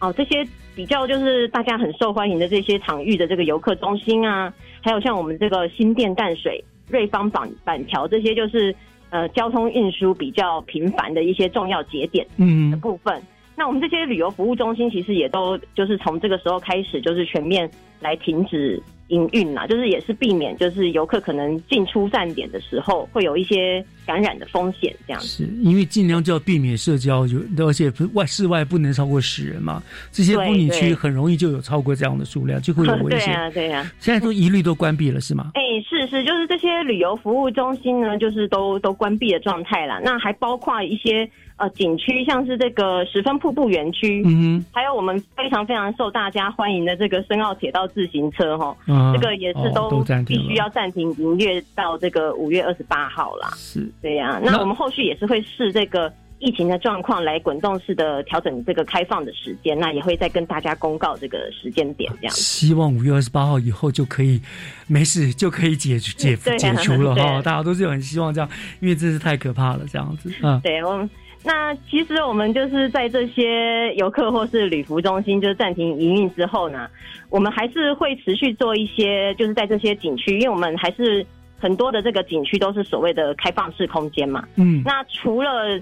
[0.00, 8.74] 哦，这些比较就是大家很受欢迎的这些场域的这个游客中心啊，还有像我们这个新店淡水、瑞芳板板桥这些，就是
[9.10, 13.22] 呃交通运输比较频繁的一些重要节点嗯的部分。
[13.56, 25.26] 那我们这些旅游服务中心其实也都就是从这个时候开始，就是全面来停止营运啦，就是也是避免就是游客可能进出站点的时候会有一些感染的风险这样子。
[25.26, 29.82] 是因为尽量就要避免社交，就而且外室外不能超过十人嘛。
[30.10, 33.34] 这些对风景区很容易就有超过这样的数量，就会有危 对险。
[33.34, 33.90] 啊，对啊。
[33.98, 35.50] 现在都一律都关闭了，是吗？
[35.54, 40.00] 哎、是是，就是这些旅游服务中心呢，就是都都关闭的状态啦。
[40.02, 53.50] 那还包括一些呃景区，像是这个十分瀑布园区，嗯还有我们非常非常受大家欢迎的这个深澳铁道自行车哈，啊这个也是哦都必须要暂停营业到这个五月二十八号啦。
[53.56, 56.12] 是，对呀、那那我们后续也是会视这个。
[56.40, 62.34] 疫情的状况来滚动式的调整这个开放的时间，那也会再跟大家公告这个时间点，这样。
[62.34, 64.42] 希望五月二十八号以后就可以
[64.86, 67.40] 没事，就可以解解啊解除了哈。
[67.40, 70.60] 大家都是很希望这样，因为真是太可怕了，这样子嗯。
[70.60, 71.08] 对，我们
[71.44, 76.88] 那其实我们就是在这些游客或是旅服中心就是暂停营运之后呢，
[77.28, 81.24] 我们还是会持续做一些，就是在这些景区，因为我们还是
[81.58, 84.42] 很多的这个景区都是所谓的开放式空间嘛。
[84.56, 85.78] 嗯那除了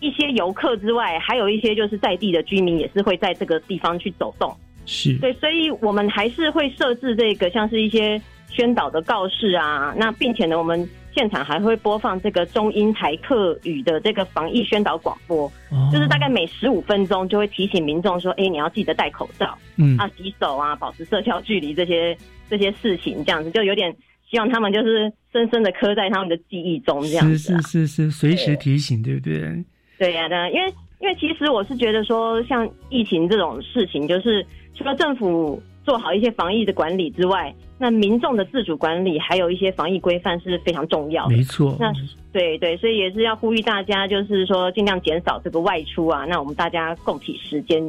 [0.00, 4.54] 一些游客之外，还有一些就是在地的居民也是会在这个地方去走动。
[4.84, 22.16] 是对，所以我们还是会设置这个像是一些宣导的告示啊，那并且呢，我们现场还会播放这个中英台客语的这个防疫宣导广播，哦就是大概每十五分钟就会提醒民众说，哎，你要记得戴口罩，嗯啊，洗手啊，保持社交距离这些
[22.48, 23.94] 这些事情，这样子就有点
[24.30, 27.60] 希望他们就是深深的刻在他们的记忆中，这样子、啊。
[27.62, 29.64] 是是是，随时提醒，对不对？
[29.98, 41.36] 对呀、对呀、因为因为其实我是觉得说，像疫情这种事情，就是除了政府做好一些防疫的管理之外，那民众的自主管理还有一些防疫规范是非常重要的。
[41.36, 41.76] 没错。
[41.78, 41.92] 那
[42.32, 46.24] 对对，所以也是要呼吁大家，就是说尽量减少这个外出啊。
[46.24, 47.82] 那我们大家共体时间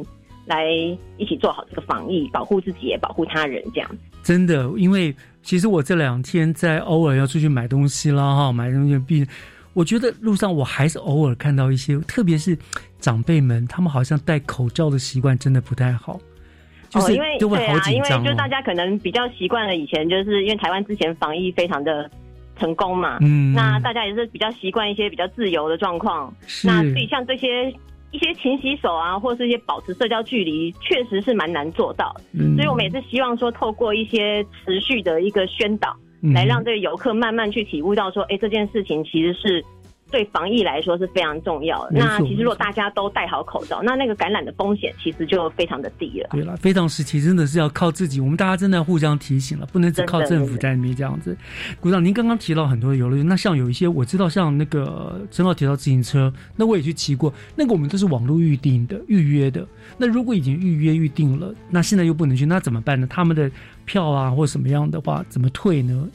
[0.46, 0.66] 来
[1.18, 3.90] 一起做好这个防疫，保护自己也保护他人，这样。
[4.22, 9.26] 真的，因为其实我这两天在偶尔要出去买东西啦，哈，买东西必，
[9.72, 12.56] 我觉得路上我还是偶尔看到一些，特别是
[12.98, 16.20] 长辈们，他们好像戴口罩的习惯真的不太好，
[16.90, 18.08] 就是哦，因为对啊，因为。
[18.24, 22.10] 就大家可能比较习惯了以前，就是因为台湾之前防疫非常的
[22.58, 26.30] 成功嘛，嗯那大家也是比较习惯一些比较自由的状况。
[26.64, 27.72] 那所以像这些
[28.10, 32.22] 一些勤洗手啊，或是一些保持社交距离，确实是蛮难做到的。
[32.34, 39.64] 嗯所以我们也是希望说，透过一些持续的一个宣导，嗯来让这个游客慢慢去体悟到说，哎，这件事情其实是。
[40.10, 41.92] 对防疫来说是非常重要的。
[41.92, 46.28] 那其实如果大家都戴好口罩，那那个感染的风险其实就非常的低了。
[46.32, 51.36] 对了，非常时期真的是要靠自己，我们大家真的要互相提醒了，不能只靠政府在里面这样子。
[51.80, 52.04] 鼓掌！
[52.04, 59.66] 您刚刚提到很多游乐园，那像有一些我知道，像那个陈老提到自行车，那我也去骑过，那个我们都是网络预定的、预约的。
[59.96, 63.06] 那如果已经预约预定了，那现在又不能去，那怎么办呢？
[63.08, 63.50] 他们的
[63.84, 66.08] 票啊或什么样的话，怎么退呢？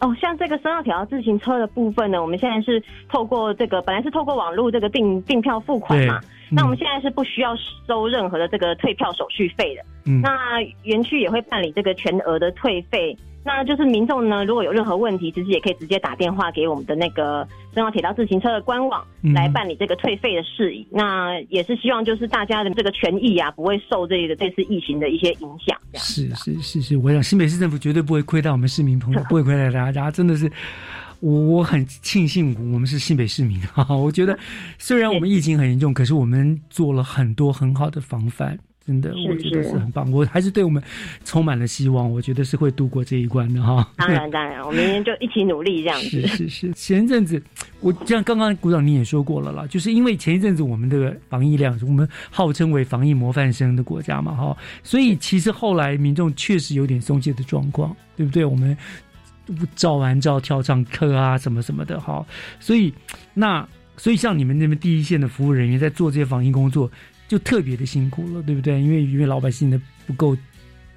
[0.00, 7.54] 哦，像这个深澳铁道自行车的部分呢，我们现在是透过这个本来是透过网络这个订订票付款嘛，对那我们现在是不需要
[7.86, 9.82] 收任何的这个退票手续费的。
[10.06, 13.16] 嗯那园区也会办理这个全额的退费。
[13.44, 20.86] 那就是民众呢，如果有任何问题，其实也可以直接打电话给我们的那个中央铁道自行车的官网嗯来办理这个退费的事宜。
[20.90, 25.78] 那也是希望就是大家的这个权益啊，不会受这个这次疫情的一些影响。
[25.94, 30.50] 是是是是，我想新北市政府绝对不会亏待我们市民朋友，不会亏待大家，真的是。
[31.20, 34.38] 我我很庆幸我们是新北市民哈，我觉得
[34.78, 38.56] 虽然我们疫情很严重，可是我们做了很多很好的防范，
[38.88, 40.10] 真的我觉得是是很棒。
[40.10, 40.82] 我还是对我们
[41.22, 43.86] 充满了希望，我觉得是会度过这一关的哈。
[43.98, 46.22] 当然当然，我们明天就一起努力这样子。
[46.26, 47.42] 是是是，前一阵子
[47.80, 58.42] 我像刚刚鼓掌你也说过了啦，就是因为前一阵子我们的防疫量，我们号称为防疫模范生的国家嘛哈，所以其实后来民众确实有点松懈的状况，对不对？
[58.42, 58.74] 我们
[59.74, 62.24] 照完照跳上课啊，什么什么的哈，
[62.58, 62.90] 所以
[63.34, 66.90] 那所以像你们那边第一线的服务人员在做这些防疫工作，
[67.28, 68.80] 就特别的辛苦了，对不对？
[68.80, 70.36] 因为因为老百姓的不够。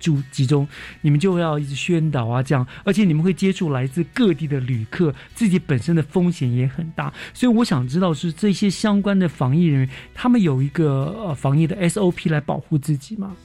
[0.04, 0.68] 住集中，
[1.02, 13.36] 你们就要一直宣导啊，这样，而且你们会接触来自各地的旅客，自己本身的风险也很大，所以我想知道是这些相关的防疫人员，他们有一个防疫的 SOP 来保护自己吗？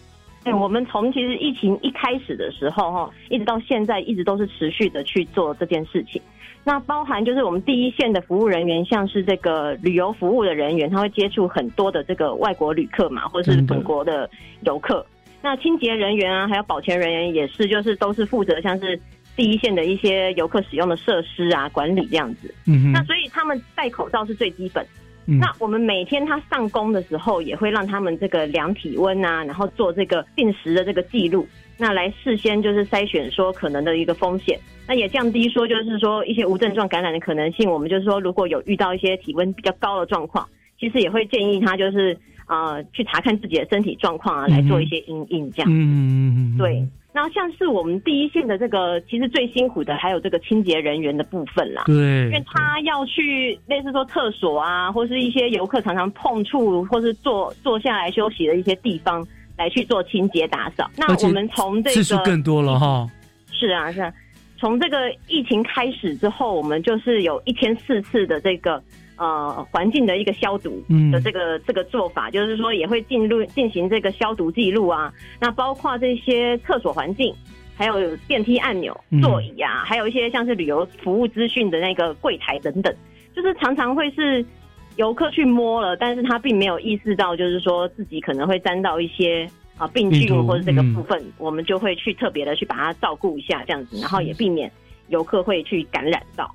[0.45, 6.23] 对，我们从其实疫情一开始的时候哈，一直到现在，一直都是持续的去做这件事情。
[6.67, 14.29] 那包含就是我们第一线的服务人员，像是这个旅游服务的人员，他会接触很多的这个外国旅客嘛，或者是本国的
[14.63, 15.07] 游客。
[15.41, 19.01] 那清洁人员啊，还有保全人员也是，就是都是负责像是
[19.37, 22.53] 第一线的一些游客使用的设施啊管理这样子。
[22.67, 24.85] 嗯那所以他们戴口罩是最基本。
[25.25, 31.47] 那我们每天他上工的时候，也会让他们这个量体温啊，然后做这个定时的这个记录，
[31.79, 34.59] 那来事先就是筛选说可能的一个风险，
[34.89, 37.71] 那也降低说就是说一些无症状感染的可能性。
[37.71, 40.49] 我们就是说，如果有遇到一些体温比较高的状况，
[40.79, 42.19] 其实也会建议他就是
[42.49, 45.71] 呃去查看自己的身体状况啊，来做一些应应这样。
[45.71, 46.87] 嗯，对。
[47.13, 51.83] 那像是我们第一线的这个，其实最辛苦的还有这个清洁人员的部分啦。
[51.87, 60.91] 对，因为他要去类似说厕所啊，或是一些游客常常碰触或是坐坐下来休息的一些地方，来去做清洁打扫。
[60.97, 63.09] 那我们从这个次数更多了哈。
[63.53, 64.13] 是啊，是啊。
[64.59, 68.83] 从这个疫情开始之后，我们就是有一天四次的这个。
[69.19, 75.11] 呃，环境的一个消毒的这个这个做法，就是说也会进入进行这个消毒记录啊。
[75.41, 77.35] 那包括这些厕所环境，
[77.75, 82.95] 还有电梯按钮、座椅啊，还有一些像是旅游服务资讯的那个柜台等等，
[83.35, 84.45] 就是常常会是
[84.97, 94.71] 游客去摸了，但是他并没有意识到，就是说自己可能会沾到一些啊病菌或者这个部分，我们就会去特别的去把它照顾一下，这样子，然后也避免
[95.09, 96.55] 游客会去感染到。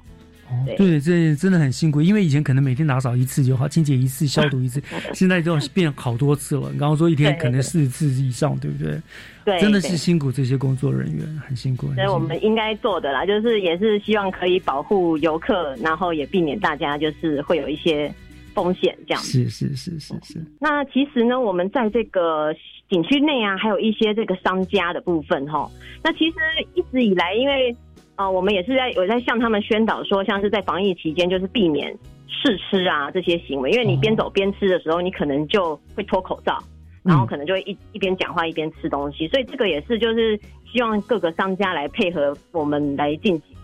[0.76, 4.82] 对，这真的很辛苦，因为以前可能每天打扫一次就好，清洁一次、消毒一次，
[5.16, 6.70] 现在都变好多次了。
[6.74, 9.02] 你刚刚说一天可能四次以上，对不对？
[9.46, 11.88] 对，真的是辛苦这些工作人员，很辛苦。
[11.94, 18.14] 所以我们应该做的啦，就是也是希望可以保护游客，然后也避免大家就是会有一些
[18.54, 19.22] 风险这样。
[19.22, 20.46] 是是是是是。
[20.60, 22.54] 那其实呢，我们在这个
[22.90, 25.70] 景区内啊，还有一些这个商家的部分哈，
[26.04, 26.38] 那其实
[26.74, 27.76] 一直以来因为。
[28.18, 31.92] 啊，我们也是在有在向他们宣导说，像是在防疫期间，就是避免
[32.28, 36.60] 试吃啊这些行为，因为你边走边吃的时候，你可能就会脱口罩，
[37.04, 40.40] 然后可能就会一一边讲话一边吃东西，所以这个也是就是
[40.72, 43.61] 希望各个商家来配合我们来进行的。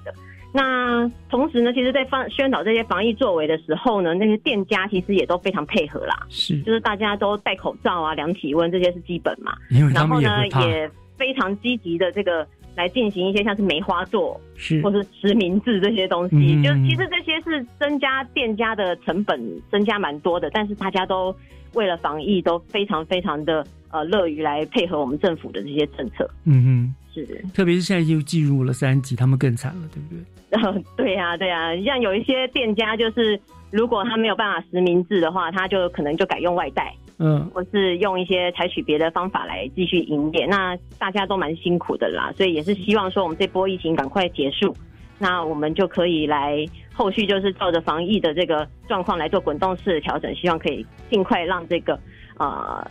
[0.57, 9.55] 那同时呢，其实，在防宣导这些防疫作为的时候呢，那些店家其实也都非常配合啦，是，就是大家都戴口罩啊，量体温这些是基本嘛，
[9.93, 12.47] 然后呢也非常积极的这个。
[12.77, 19.41] 来进行一些像是梅花座，是或是实名制这些东西，就其实这些是增加店家的成本，
[19.71, 20.47] 增加蛮多的。
[20.51, 21.35] 但是大家都
[21.73, 26.29] 为了防疫，都非常非常的呃乐于来配合我们政府的这些政策。
[26.45, 26.95] 嗯哼，
[27.25, 30.83] 是，特别是现在又进入了三级，他们更惨了，对不对？
[30.95, 33.39] 对呀，对呀，像有一些店家，就是
[33.71, 36.93] 如果他没有办法实名制的话，他就可能就改用外带。
[37.19, 44.71] 嗯，或是用一些采取别的方法来继续营业，那大家都蛮辛苦的啦，所以也是希望说我们这波疫情赶快结束，
[45.17, 46.63] 那我们就可以来
[46.93, 51.99] 后续就是照着防疫的这个状况来做滚动式的调整，希望可以尽快让这个
[52.37, 52.87] 呃。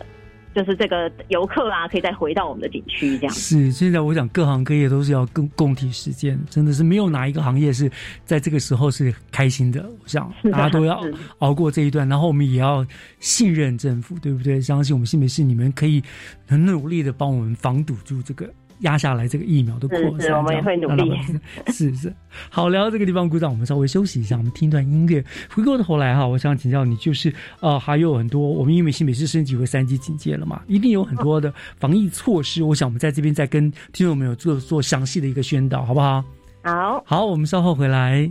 [0.57, 3.71] 就是这个游客啊，可以再回到我们的景区，这样是。
[3.71, 7.93] 现在我想各行各业都是要共共体时间，真的是没有哪一个行业是
[8.25, 9.87] 在这个时候是开心的。
[10.03, 11.05] 我想大家都要
[11.41, 12.87] 熬过这一段，然后我们也要
[13.21, 14.59] 信任政府，对不对？
[14.59, 16.03] 相信我们新北市你们可以
[16.47, 18.51] 很努力的帮我们防堵住这个。
[18.81, 21.13] 压下来这个疫苗的扩散，我们也会努力。
[21.73, 22.13] 是是，
[22.51, 25.25] 好，聊到这个地方鼓掌，我们稍微休息一下，我们听段音乐。
[25.51, 32.63] 回过头来哈，我想请教你，就是呃，还有很多我们因为新北市升级为三级警戒了嘛，一定有很多的防疫措施。
[32.63, 36.25] 我想我们在这边再跟听众朋友做做详细的一个宣导，好不好？
[36.63, 38.31] 好，好，我们稍后回来。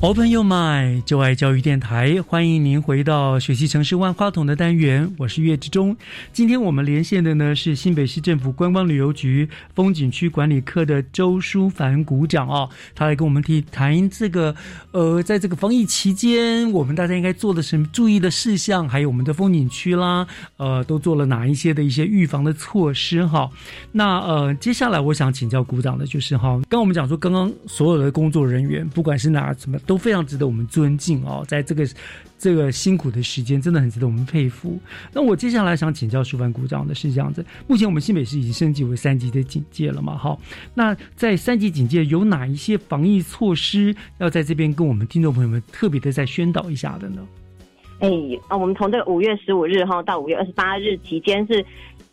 [0.00, 5.96] Open Your Mind，就爱教育电台，欢迎您回到学习城市万花筒的单元，我是岳志忠。
[6.32, 14.54] 今天我们连线的呢是新北市政府观光旅游局风景区管理科的周淑凡股长哦，他来跟我们提谈这个
[14.92, 20.24] 呃，在这个防疫期间，我们大家应该做的什么注意的事项，还有我们的风景区啦，
[20.58, 23.50] 呃，都做了哪一些的一些预防的措施哈。
[23.90, 29.76] 那呃，接下来我想请教股长的就是哈，刚我们讲说，刚刚所有的工作人员，不管是哪什么。
[29.88, 31.88] 都非常值得我们尊敬哦，在这个
[32.38, 34.78] 这个辛苦的时间，真的很值得我们佩服。
[35.14, 40.14] 那我接下来想请教舒凡股长的是这样子：目前我们新北市已经升级为三级的警戒了嘛？
[40.14, 40.38] 好，
[40.74, 47.26] 那在三级警戒有哪一些防疫措施要在这边跟我们听众朋友们特别的再宣导一下的呢？
[48.00, 48.08] 哎
[48.48, 51.64] 啊，我们从这个五月十五日哈到五月二十八日期间是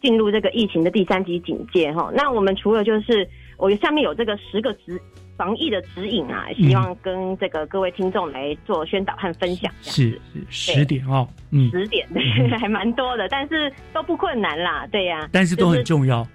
[0.02, 2.10] 进入这个疫情的第三级警戒哈。
[2.16, 4.98] 那我们除了就是我下面有这个十个值。
[5.38, 9.72] 防疫的指引啊，希望跟这个各位听众来做宣导和分享。
[9.82, 10.20] 是
[10.50, 12.08] 是十点哦，嗯，十点
[12.60, 15.28] 还蛮多的，但是都不困难啦，对呀。
[15.32, 16.26] 但是都很重要，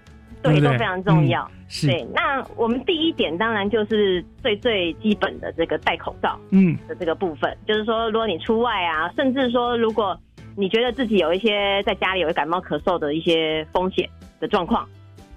[0.42, 1.50] 对，都非常重要。
[1.68, 1.86] 是。
[1.86, 10.18] 对，那我们第一点当然就是最最基本的这个戴口罩，嗯的这个部分，就是说如果你出外啊，甚至说如果
[10.56, 14.08] 你觉得自己有一些在家里有感冒咳嗽的一些风险
[14.40, 14.86] 的状况。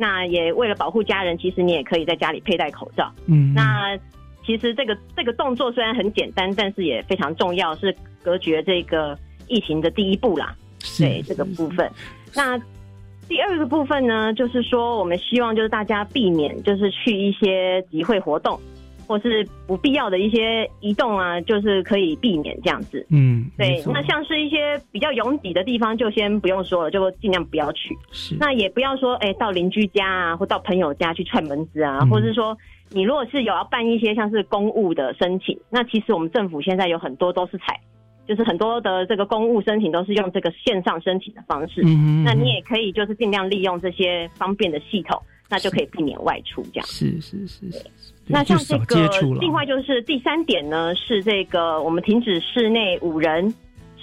[0.04, 3.10] 那也为了保护家人，其实你也可以在家里佩戴口罩。
[3.28, 3.97] 嗯，那
[4.45, 10.54] 其实这个这个动作虽然很简单，但是也非常重要，是隔绝这个疫情的第一步啦。
[10.97, 11.89] 对这个部分，
[12.36, 12.60] 那
[13.30, 18.60] 第二个部分呢，就是说我们希望就是大家避免就是去一些集会活动。
[19.08, 23.06] 或是不必要的一些移动啊，就是可以避免这样子。
[23.10, 23.84] 嗯，对。
[23.88, 27.95] 那像是一些比较拥挤的地方，就先不用说了，就尽量不要去。
[28.12, 28.36] 是。
[28.39, 32.58] 那也不要说，哎，到邻居家啊，或到朋友家去串门子啊，或者是说，
[32.89, 37.80] 你如果是有要办一些像是公务的申请，那其实我们政府现在有很多都是采，
[38.28, 41.82] 就是很多的这个公务申请都是用这个线上申请的方式。
[41.86, 42.24] 嗯。
[42.24, 45.22] 那你也可以就是尽量利用这些方便的系统。
[45.49, 47.68] 那就可以避免外出，这样是是是。
[48.28, 49.09] 那像这个，
[49.39, 53.53] 另外就是第三点呢，是这个我们停止室内五人、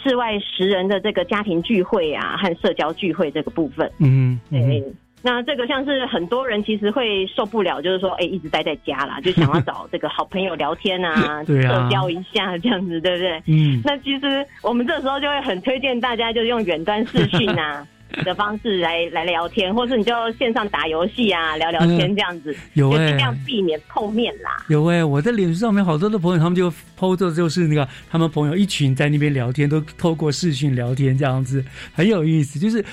[0.03, 3.91] 室外十人的这个家庭聚会啊和社交聚会这个部分。
[3.99, 4.85] 嗯，对。
[5.23, 13.43] 那这个像是很多人其实会受不了，就是说，哎，一直待在家啦，就想要 找这个好朋友聊天 啊，社交一下这样子，对不对？
[13.47, 13.83] 嗯。
[13.85, 17.87] 那其实我们这时候就会很推荐大家，就用远端视讯啊。
[18.25, 24.65] 的方式来来聊天，或是你就线上打游戏啊，聊聊天这样子，有尽量避免碰面啦。
[24.69, 32.59] 有哎，我在脸书上面好多的朋友，他们就 PO 的就是那个他们朋友一群在那边聊天，都透过视讯聊天这样子，很有意思。
[32.59, 32.85] 就是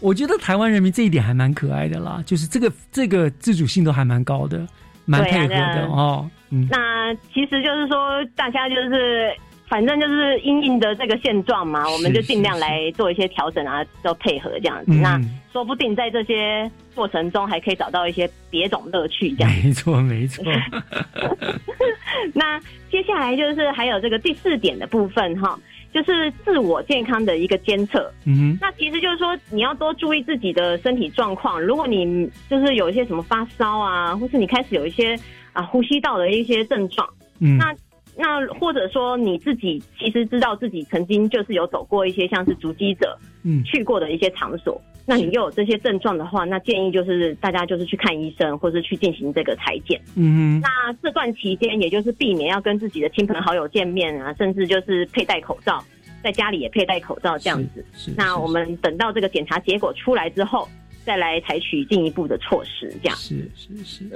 [0.00, 4.66] 我觉得台湾人民这一点还蛮可爱的啦，就是这个这个自主性都还蛮高的，
[5.04, 6.28] 蛮配合的哦。
[6.50, 9.34] 嗯，那其实就是说大家就是。
[9.68, 14.92] 反正就是因应的这个现状嘛，我们就尽量来做一些调整啊，都配合这样子。
[14.92, 15.20] 那
[15.52, 19.52] 说不定在这些过程中还可以找到一些别种乐趣，这样。
[19.52, 20.44] 没错，没错。
[22.32, 22.60] 那
[22.90, 25.58] 接下来就是还有这个第四点的部分哈，
[25.92, 28.12] 就是自我健康的一个监测。
[28.24, 31.60] 嗯，那其实就是说你要多注意自己的身体状况。
[31.60, 35.18] 如果你就是有一些什么发烧啊，或是你开始有一些
[35.52, 37.08] 啊呼吸道的一些症状，
[37.40, 37.74] 嗯，那。
[38.16, 50.00] 那或者说你自己其实知道自己曾经就是有走过一些像是足迹者，嗯，去过的一些场所，那你又有这些症状的话，那建议就是大家就是去看医生，或是去进行这个裁剪。
[50.14, 50.68] 嗯，那
[51.02, 55.84] 这段期间也就是避免要跟自己的亲朋好友见面啊，甚至就是佩戴口罩，
[56.22, 57.84] 在家里也佩戴口罩这样子。
[57.92, 58.12] 是。
[58.16, 60.66] 那我们等到这个检查结果出来之后，
[61.04, 63.16] 再来采取进一步的措施，这样。
[63.16, 64.08] 是是是。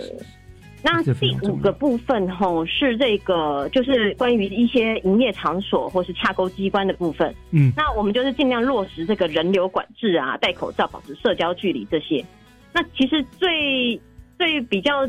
[0.83, 7.35] 那第五个部分吼是这个，就是关于一些营业场所或是洽购机关的部分。
[7.51, 12.25] 嗯，那我们就是尽量落实这个人流管制啊，戴口罩、保持社交距离这些。
[12.73, 14.01] 那其实最
[14.39, 15.09] 最比较。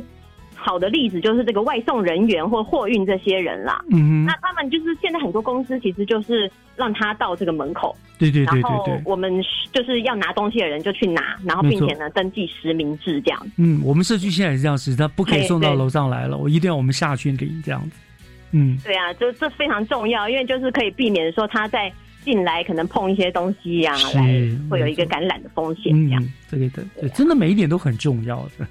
[0.63, 7.95] 好的例子就是这个外送人员或货运这些人啦，嗯，那他们就是现在很多公司其实就是让他到这个门口，
[8.29, 9.31] 对对对对对，我们
[9.73, 13.47] 就是要拿东西的人就去拿，然后并且呢登记实名制这样。
[13.57, 17.97] 嗯，我们社区现在也是这样子，他不可以送到楼上来了，我一定要我们下去领这样子。
[18.51, 21.91] 嗯，对啊，这这非常重要，因为就是可以避免说他在
[22.23, 24.21] 进来可能碰一些东西呀，来
[24.69, 26.23] 会有一个感染的风险这样。
[26.47, 28.67] 这个的，真的每一点都很重要的。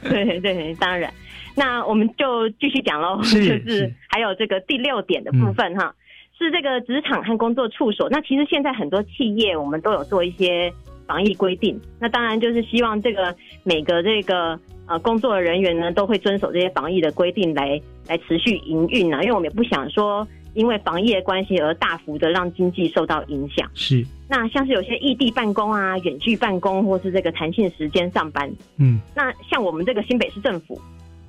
[0.08, 1.12] 对对，当然。
[1.56, 5.94] 那我们就继续讲喽， 就是还有这个第六点的部分哈，
[6.38, 8.08] 是这个职场和工作处所。
[8.10, 10.72] 那其实现在很多企业我们都有做一些
[11.06, 23.68] 防疫规定，那当然就是希望这个每个这个呃工作的人员呢，都会遵守这些防疫的规定来来持续营运啊，因为我们也不想说因为防疫的关系而大幅的让经济受到影响。
[23.74, 24.04] 是。
[24.26, 30.80] 那像是有些异地办公啊、远距办公，或是这个弹性时间上班，嗯，那像我们这个新北市政府。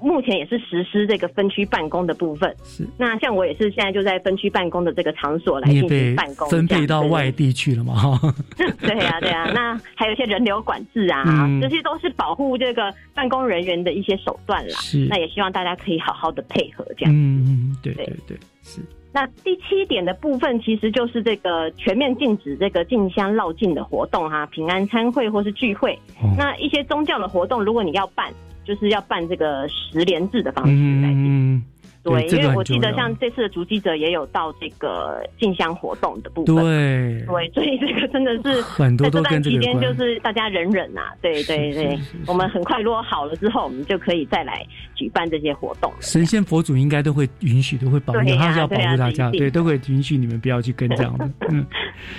[0.05, 2.55] 目前也是实施这个分区办公的部分。
[2.63, 2.87] 是。
[2.95, 7.95] 那像我也是现在就在分区办公的这个场所来进行办公，分配到外地去了嘛？
[7.95, 8.35] 哈。
[8.55, 9.49] 对呀，对呀。
[9.55, 11.25] 那还有一些人流管制啊，
[11.59, 14.77] 这些都是保护这个办公人员的一些手段啦。
[14.79, 15.07] 是。
[15.09, 17.11] 那也希望大家可以好好的配合这样。
[17.11, 18.81] 嗯嗯，对对对，是。
[19.11, 25.97] 那第七点的部分其实就是这个全面禁止这个进香绕境的活动哈，平安参会或是聚会。
[26.37, 28.31] 那一些宗教的活动，如果你要办。
[28.65, 31.63] 就是要办这个十连制的方式来进
[32.05, 45.91] 对，因为我记得像这次的足迹者也有到这个进香活动的部分，对，对，所以这个真的是 很多都跟这期间就是大家忍忍啊，对对对，我们很快如果好了之后，我们就可以再来举办这些活动。
[45.99, 51.27] 神仙佛祖应该都会允许，都会保护，他是要保护大家，对，都会允许你们不要去跟这样的。
[51.49, 51.65] 嗯，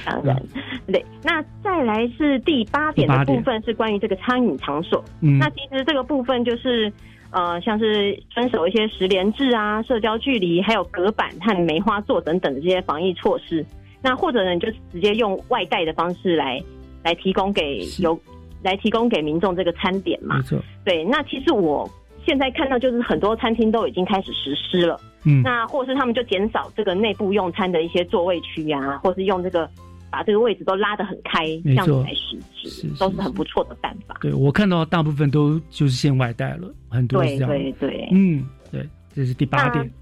[0.05, 0.43] 当然，
[0.89, 1.05] 对。
[1.22, 5.05] 那再来是第八点的部分，是关于这个餐饮场所。
[5.20, 6.93] 嗯，那其实这个部分就是。
[7.31, 13.64] 呃，像是遵守一些十连制啊、社交距离，还有隔板和梅花座等等的这些防疫措施。
[14.03, 16.62] 那或者呢，你就直接用外带的方式来
[17.03, 18.18] 来提供给有
[18.62, 20.37] 来提供给民众这个餐点嘛？
[20.37, 20.59] 没错。
[20.85, 21.91] 对，那其实我
[22.24, 25.01] 现在看到就是很多餐厅都已经开始实施了。
[25.24, 25.43] 嗯。
[25.43, 29.68] 那或是他们就减少这个内部用餐的一些座位区啊，或是用这个。
[30.17, 34.17] 把这个位置都拉得很开，这样子来实施，都是很不错的办法。
[34.23, 37.51] 对我看到大部分都就是限外带了，很多是这样。
[37.51, 38.43] 对对对，嗯，
[38.73, 39.93] 对，这是第八点。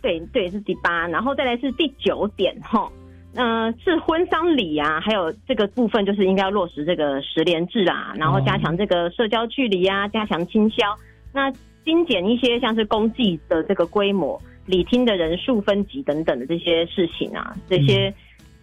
[0.00, 2.90] 对对，是第八，然后再来是第九点哈，
[3.34, 10.96] 呃，是婚丧礼啊，还有这个部分就是应该要落实这个十连制啊，然后加强这个社交距离啊，加强清消，
[11.34, 11.52] 那
[11.84, 18.14] 精简一些像是公祭的这个规模、礼厅的人数分级等等的这些事情啊，这些。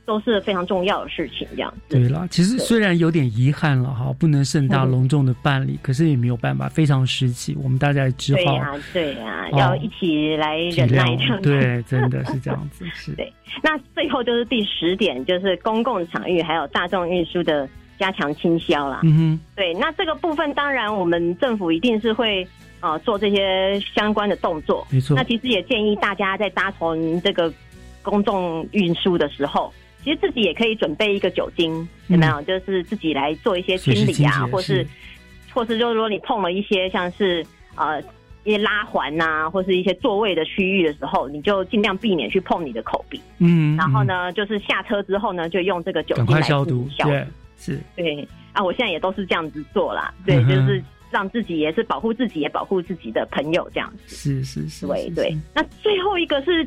[0.08, 2.00] 都是非常重要的事情，这样子。
[2.00, 11.42] 对了，其实虽然有点遗憾了哈，不能盛大隆重的办理，可是也没有办法，非常时期，我们大家只好对呀，对呀，要一起来忍耐这样。
[11.42, 12.86] 对，真的是这样子。
[12.96, 13.12] 是。
[13.16, 13.32] 对，
[13.62, 17.68] 那最后就是第十点，就是公共场域还有大众运输的
[18.00, 19.02] 加强倾销啦。
[19.04, 19.40] 嗯哼。
[19.58, 22.48] 对，那这个部分当然我们政府一定是会
[22.80, 24.88] 呃做这些相关的动作。
[24.90, 25.18] 没错。
[25.18, 27.52] 那其实也建议大家在搭乘这个
[28.02, 29.74] 公众运输的时候。
[30.08, 32.42] 其实自己也可以准备一个酒精，有没有？
[32.44, 34.88] 就是自己来做一些清理啊，或是，
[35.54, 37.46] 或是就是说你碰了一些像是
[37.76, 38.02] 呃
[38.46, 43.20] 一些拉环呐，或是一些座位的区域的时候，你就尽量避免去碰你的口鼻。
[43.40, 46.88] 嗯，然后呢，就是下车之后呢，就用这个酒精来消毒。
[47.00, 47.28] 对，
[47.58, 50.14] 是，对啊，我现在也都是这样子做啦。
[50.26, 50.82] 对，就是
[51.12, 54.16] 让自己也是保护自己，也保护自己的朋友这样子。
[54.16, 55.38] 是是是，对对。
[55.54, 56.66] 那最后一个是。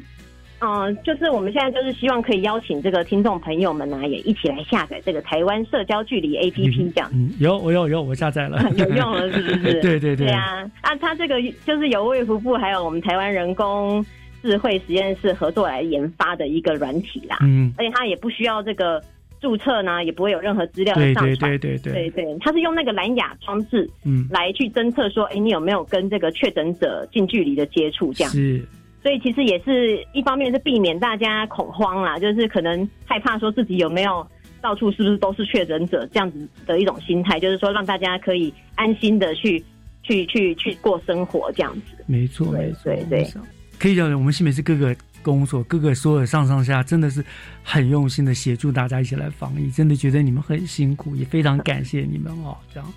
[0.61, 7.11] 嗯，就是我们现在就是希望可以邀请这个听众朋友们呢，也一起来下载这个台湾社交距离 APP，这样。
[7.15, 9.75] 嗯，有我有有我下载了， 有用了是不是？
[9.81, 10.17] 对对对。
[10.17, 14.05] 对啊，啊，它这个就是由卫福部还有我们台湾人工
[14.43, 17.39] 智慧实验室合作来研发的一个软体啦。
[17.41, 17.73] 嗯。
[17.79, 19.03] 而且它也不需要这个
[19.41, 21.51] 注册呢，也不会有任何资料的上传。
[21.53, 22.25] 对对对对对。
[22.25, 28.13] 对它是用那个蓝牙装置，嗯，来去侦测说，哎，你有没有跟这个确诊者近距离的接触？
[28.13, 28.63] 这样是。
[29.03, 34.27] 所以其实也是一方面是避免大家恐慌啦，就是可能害怕说自己有没有
[34.61, 39.65] 到处是不是都是确诊者这样子的一种心态，就是说让大家可以安心的去
[40.03, 42.05] 去去去过生活这样子。
[42.07, 43.27] 没错，没错，对对。
[43.79, 47.25] 可以讲，我们新北市各个公所、各个所有上上下真的是
[47.63, 52.55] 很用心的协助大家一起来防疫，真的觉得你们很辛苦，也非常感谢你们哦。
[52.75, 52.93] 这样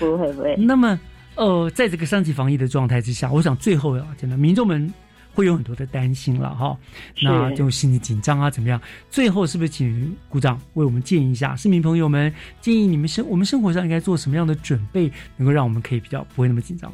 [0.00, 0.56] 不会不会。
[0.56, 0.98] 那么
[1.36, 4.92] 呃，在这个三级防疫的状态之下，我想最后要真的民众们。
[5.34, 6.76] 会有很多的担心了哈，
[7.22, 8.80] 那就心里紧张啊，怎么样？
[9.08, 16.92] 最后是不是请鼓掌为我们建议一下，市民朋友们建议你们生我们生活上应该做什么样的准备，能够让我们可以比较不会那么紧张？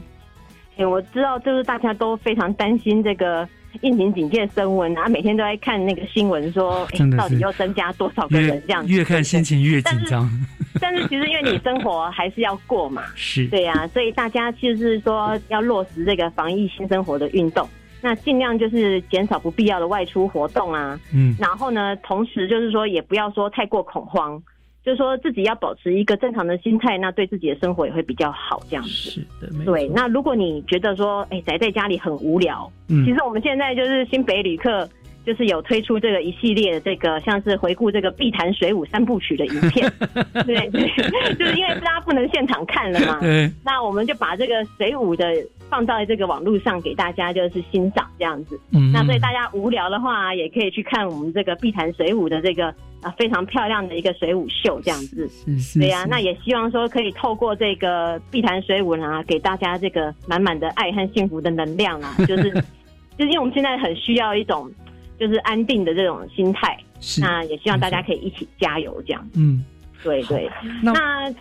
[0.76, 3.48] 哎，我知道，就是大家都非常担心这个
[3.80, 8.86] 疫情警戒升温啊，每天都在看那个新闻说， 真的到底要增加多少个人这样？
[8.86, 10.30] 越看心情越紧张。
[10.78, 17.66] 但是其实因为你生活还是要过嘛， 是对呀，所以大家就是说要落实这个防疫新生活的运动。
[18.06, 24.40] 那尽量就是减少不必要的外出活动啊，嗯，然后呢，同时就是说也不要说太过恐慌，
[24.84, 28.90] 就是说自己要保持一个正常的心态，那对自己的生活也会比较好，这样子。
[28.90, 29.88] 是的，对。
[29.88, 34.88] 那如果你觉得说，哎，宅在家里很无聊，嗯，其实我们现在就是新北旅客
[35.24, 39.92] 就是有推出这个一系列的这个像是回顾这个碧潭水舞三部曲的影片，
[40.46, 40.70] 对，
[41.34, 45.34] 就是因为大家不能现场看了嘛，对，那我们就把这个水舞的
[45.68, 48.58] 放到这个网络上给大家就是欣赏这样子。
[48.72, 52.68] 嗯那所以大家无聊的话，也可以去看我们这个碧潭水舞的这个
[53.02, 55.28] 啊非常漂亮的一个水舞秀这样子。
[55.28, 62.50] 是是对呀、是那也希望说可以透过这个碧潭水舞呢，给大家这个满满的爱和幸福的能量啊， 就是
[63.18, 64.70] 就是因为我们现在很需要一种
[65.18, 69.28] 就是安定的这种心态，是那也希望大家可以一起加油这样。
[69.34, 69.64] 嗯，
[70.02, 70.50] 对对，
[70.82, 71.34] 那那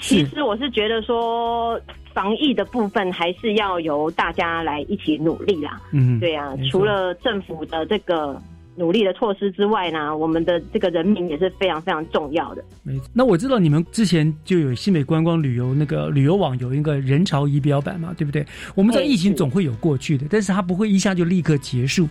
[0.00, 1.80] 其实我是觉得说。
[2.12, 5.80] 防疫的部分还是要由大家来一起努力啦。
[5.92, 8.36] 嗯对啊除了政府的这个
[8.74, 12.64] 努力的措施之外呢，我们的这个人民也是非常非常重要的。
[12.82, 13.08] 没错。
[13.12, 18.44] 那我知道你们之前就有新北观光旅游那个旅游网有一个人潮仪表板嘛，对不对？
[18.74, 22.08] 我们知道疫情总会有过去的，但是它不会一下就立刻结束。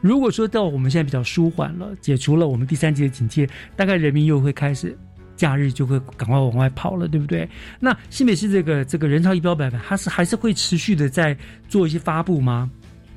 [0.00, 4.98] 如果说到我们现在比较舒缓了，解除了我们第三级的警戒，大概人民又会开始
[5.38, 7.48] 假日就会赶快往外跑了，对不对？
[7.78, 11.34] 那新北市这个这个人潮仪表板，它是还是会持续的在
[11.68, 12.68] 做一些发布吗？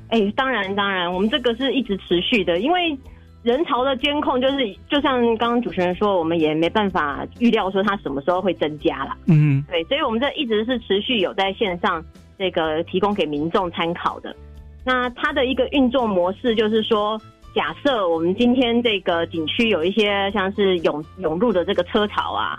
[0.08, 2.96] 哎，当然当然，我们这个是一直持续的，因为
[3.42, 9.16] 人潮的监控就是，就像刚刚主持人说，我们也没办法预料说它什么时候会增加了。
[9.26, 12.04] 嗯，对，所以我们这一直是持续有在线上
[12.38, 14.36] 这个提供给民众参考的。
[14.84, 17.20] 那它的一个运作模式就是说，
[17.54, 22.58] 假设我们今天这个景区有一些像是涌涌入的这个车潮啊，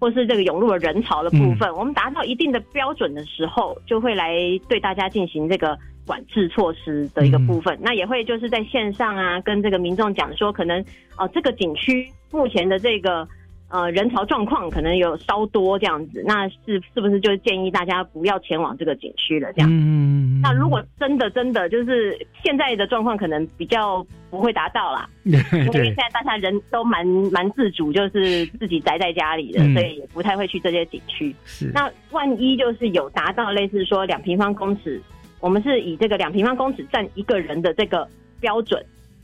[0.00, 4.36] 或是这个涌入的人潮的部分，我们达到一定的标准的时候，就会来
[4.68, 7.78] 对大家进行这个管制措施的一个部分。
[7.80, 10.84] 那也会就是在线上啊，跟这个民众讲说，可能
[11.16, 13.26] 哦、这个景区目前的这个
[13.68, 19.70] 呃人潮状况可能有稍多这样子，那是是不是就建议大家不要前往这个景区了这样？
[19.70, 25.38] 嗯，那如果真的真的就是现在的状况，可能比较不会达到啦， 对。
[25.60, 29.74] 因为现在大家人都蛮蛮自主，就是自己宅在家里的，嗯。
[29.74, 31.34] 所以也不太会去这些景区。
[31.44, 31.70] 是。
[31.74, 35.00] 那万一就是有达到类似说两平方公尺，
[35.40, 38.08] 我们是以这个两平方公尺占一个人的这个
[38.40, 38.82] 标准，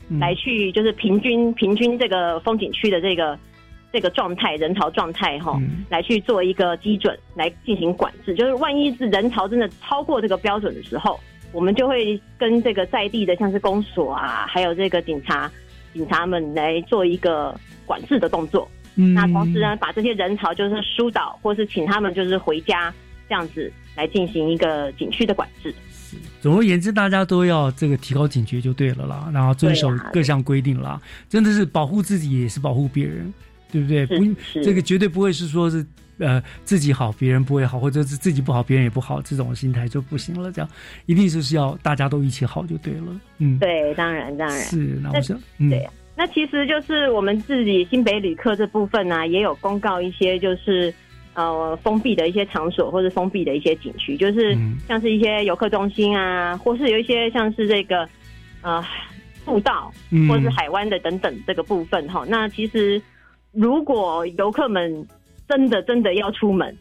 [0.09, 0.19] 嗯。
[0.19, 3.37] 来去就是平均平均这个风景区的这个
[3.95, 8.35] 这个状态人潮状态哈，嗯来去做一个基准来进行管制。
[8.35, 11.17] 就是万一是人潮真的超过这个标准的时候，
[11.53, 15.49] 我们就会跟这个在地的像是公所啊，还有这个警察
[15.93, 18.69] 警察们来做一个管制的动作。
[18.97, 22.93] 嗯那同时呢，把这些人潮就是疏导，或是请他们就是回家
[23.29, 25.73] 这样子来进行一个景区的管制。
[26.39, 33.33] 总而言之，大家都要这个提高警觉就对了啦，然后遵守各项规定啦，真的是保护自己也是保护别人，
[33.71, 34.05] 对不对？
[34.05, 34.63] 不，是。
[34.63, 35.85] 这个绝对不会是说是
[36.17, 40.69] 呃自己好别人不会好，或者是自己不好别人也不好这种心态就不行了，这样。
[41.05, 43.19] 一定就是要大家都一起好就对了。
[43.39, 44.57] 嗯，对，当然当然。
[44.61, 50.93] 是，那我想，嗯，对呀、那其实就是我们自己新北旅客这部分呢、也有公告一些就是
[51.33, 54.77] 呃封闭的一些场所或者封闭的一些景区，就是嗯。
[54.87, 58.07] 像是一些游客中心啊，或是有一些像是这个
[58.61, 58.81] 呃
[59.43, 60.29] 步道嗯。
[60.29, 62.23] 或是海湾的等等这个部分哈。
[62.29, 63.01] 那其实
[63.55, 65.07] 如果游客们
[65.47, 66.75] 真的真的要出门，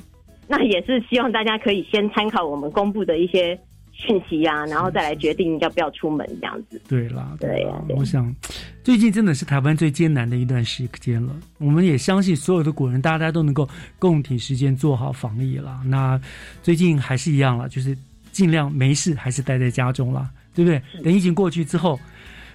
[0.49, 3.59] 那也是希望大家可以先参考我们公布的一些
[3.93, 6.81] 讯息啊，然后再来决定要不要出门这样子。
[6.89, 8.35] 对啦，对啦，我想
[8.83, 11.35] 最近真的是台湾最艰难的一段时间了。
[11.59, 13.69] 我们也相信所有的国人，大家都能够
[13.99, 15.81] 共体时间做好防疫啦。
[15.87, 16.21] 那
[16.63, 17.97] 最近还是一样了，就是
[18.33, 20.83] 尽量没事还是待在家中啦，对不对？
[21.05, 21.99] 等疫情过去之后。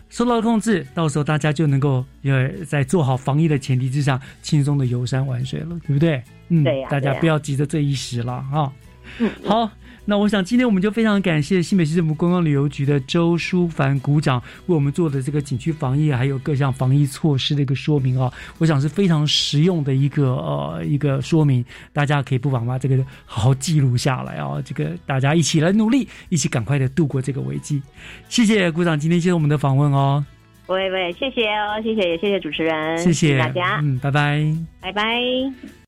[0.10, 6.22] 受到控制，到时候大家就能够呃在做好防疫的前提之下，轻松的游山玩水了，对不对？
[6.50, 8.72] 嗯，对呀大家不要急着这一时了啊。
[9.20, 9.70] 嗯，好，
[10.10, 27.80] 那我想今天我们就非常感谢新北市政府观光旅游局的周淑凡股长为我们做的这个景区防疫还有各项防疫措施的一个说明啊，我想是非常实用的一个呃一个说明，大家可以不妨把这个好好记录下来啊，这个大家一起来努力，一起赶快的度过这个危机。
[28.28, 30.26] 谢谢股长今天接受我们的访问哦，
[30.66, 34.44] 喂喂，谢谢哦，谢谢也谢谢主持人，谢谢大家，嗯，拜拜。
[34.82, 35.79] 拜拜。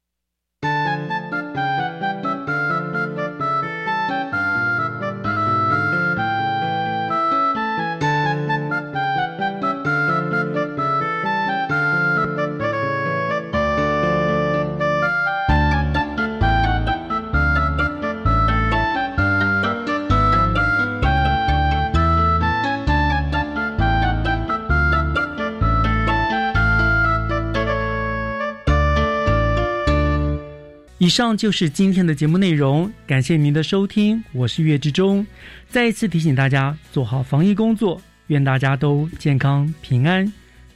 [31.12, 35.28] 以上就是今天的节目内容，感谢您的收听，我是月之中。
[35.68, 40.32] 再一次提醒大家做好防疫工作，愿大家都健康平安。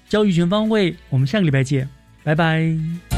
[0.09, 1.87] 教育全方位，我们下个礼拜见，
[2.21, 3.14] 拜拜。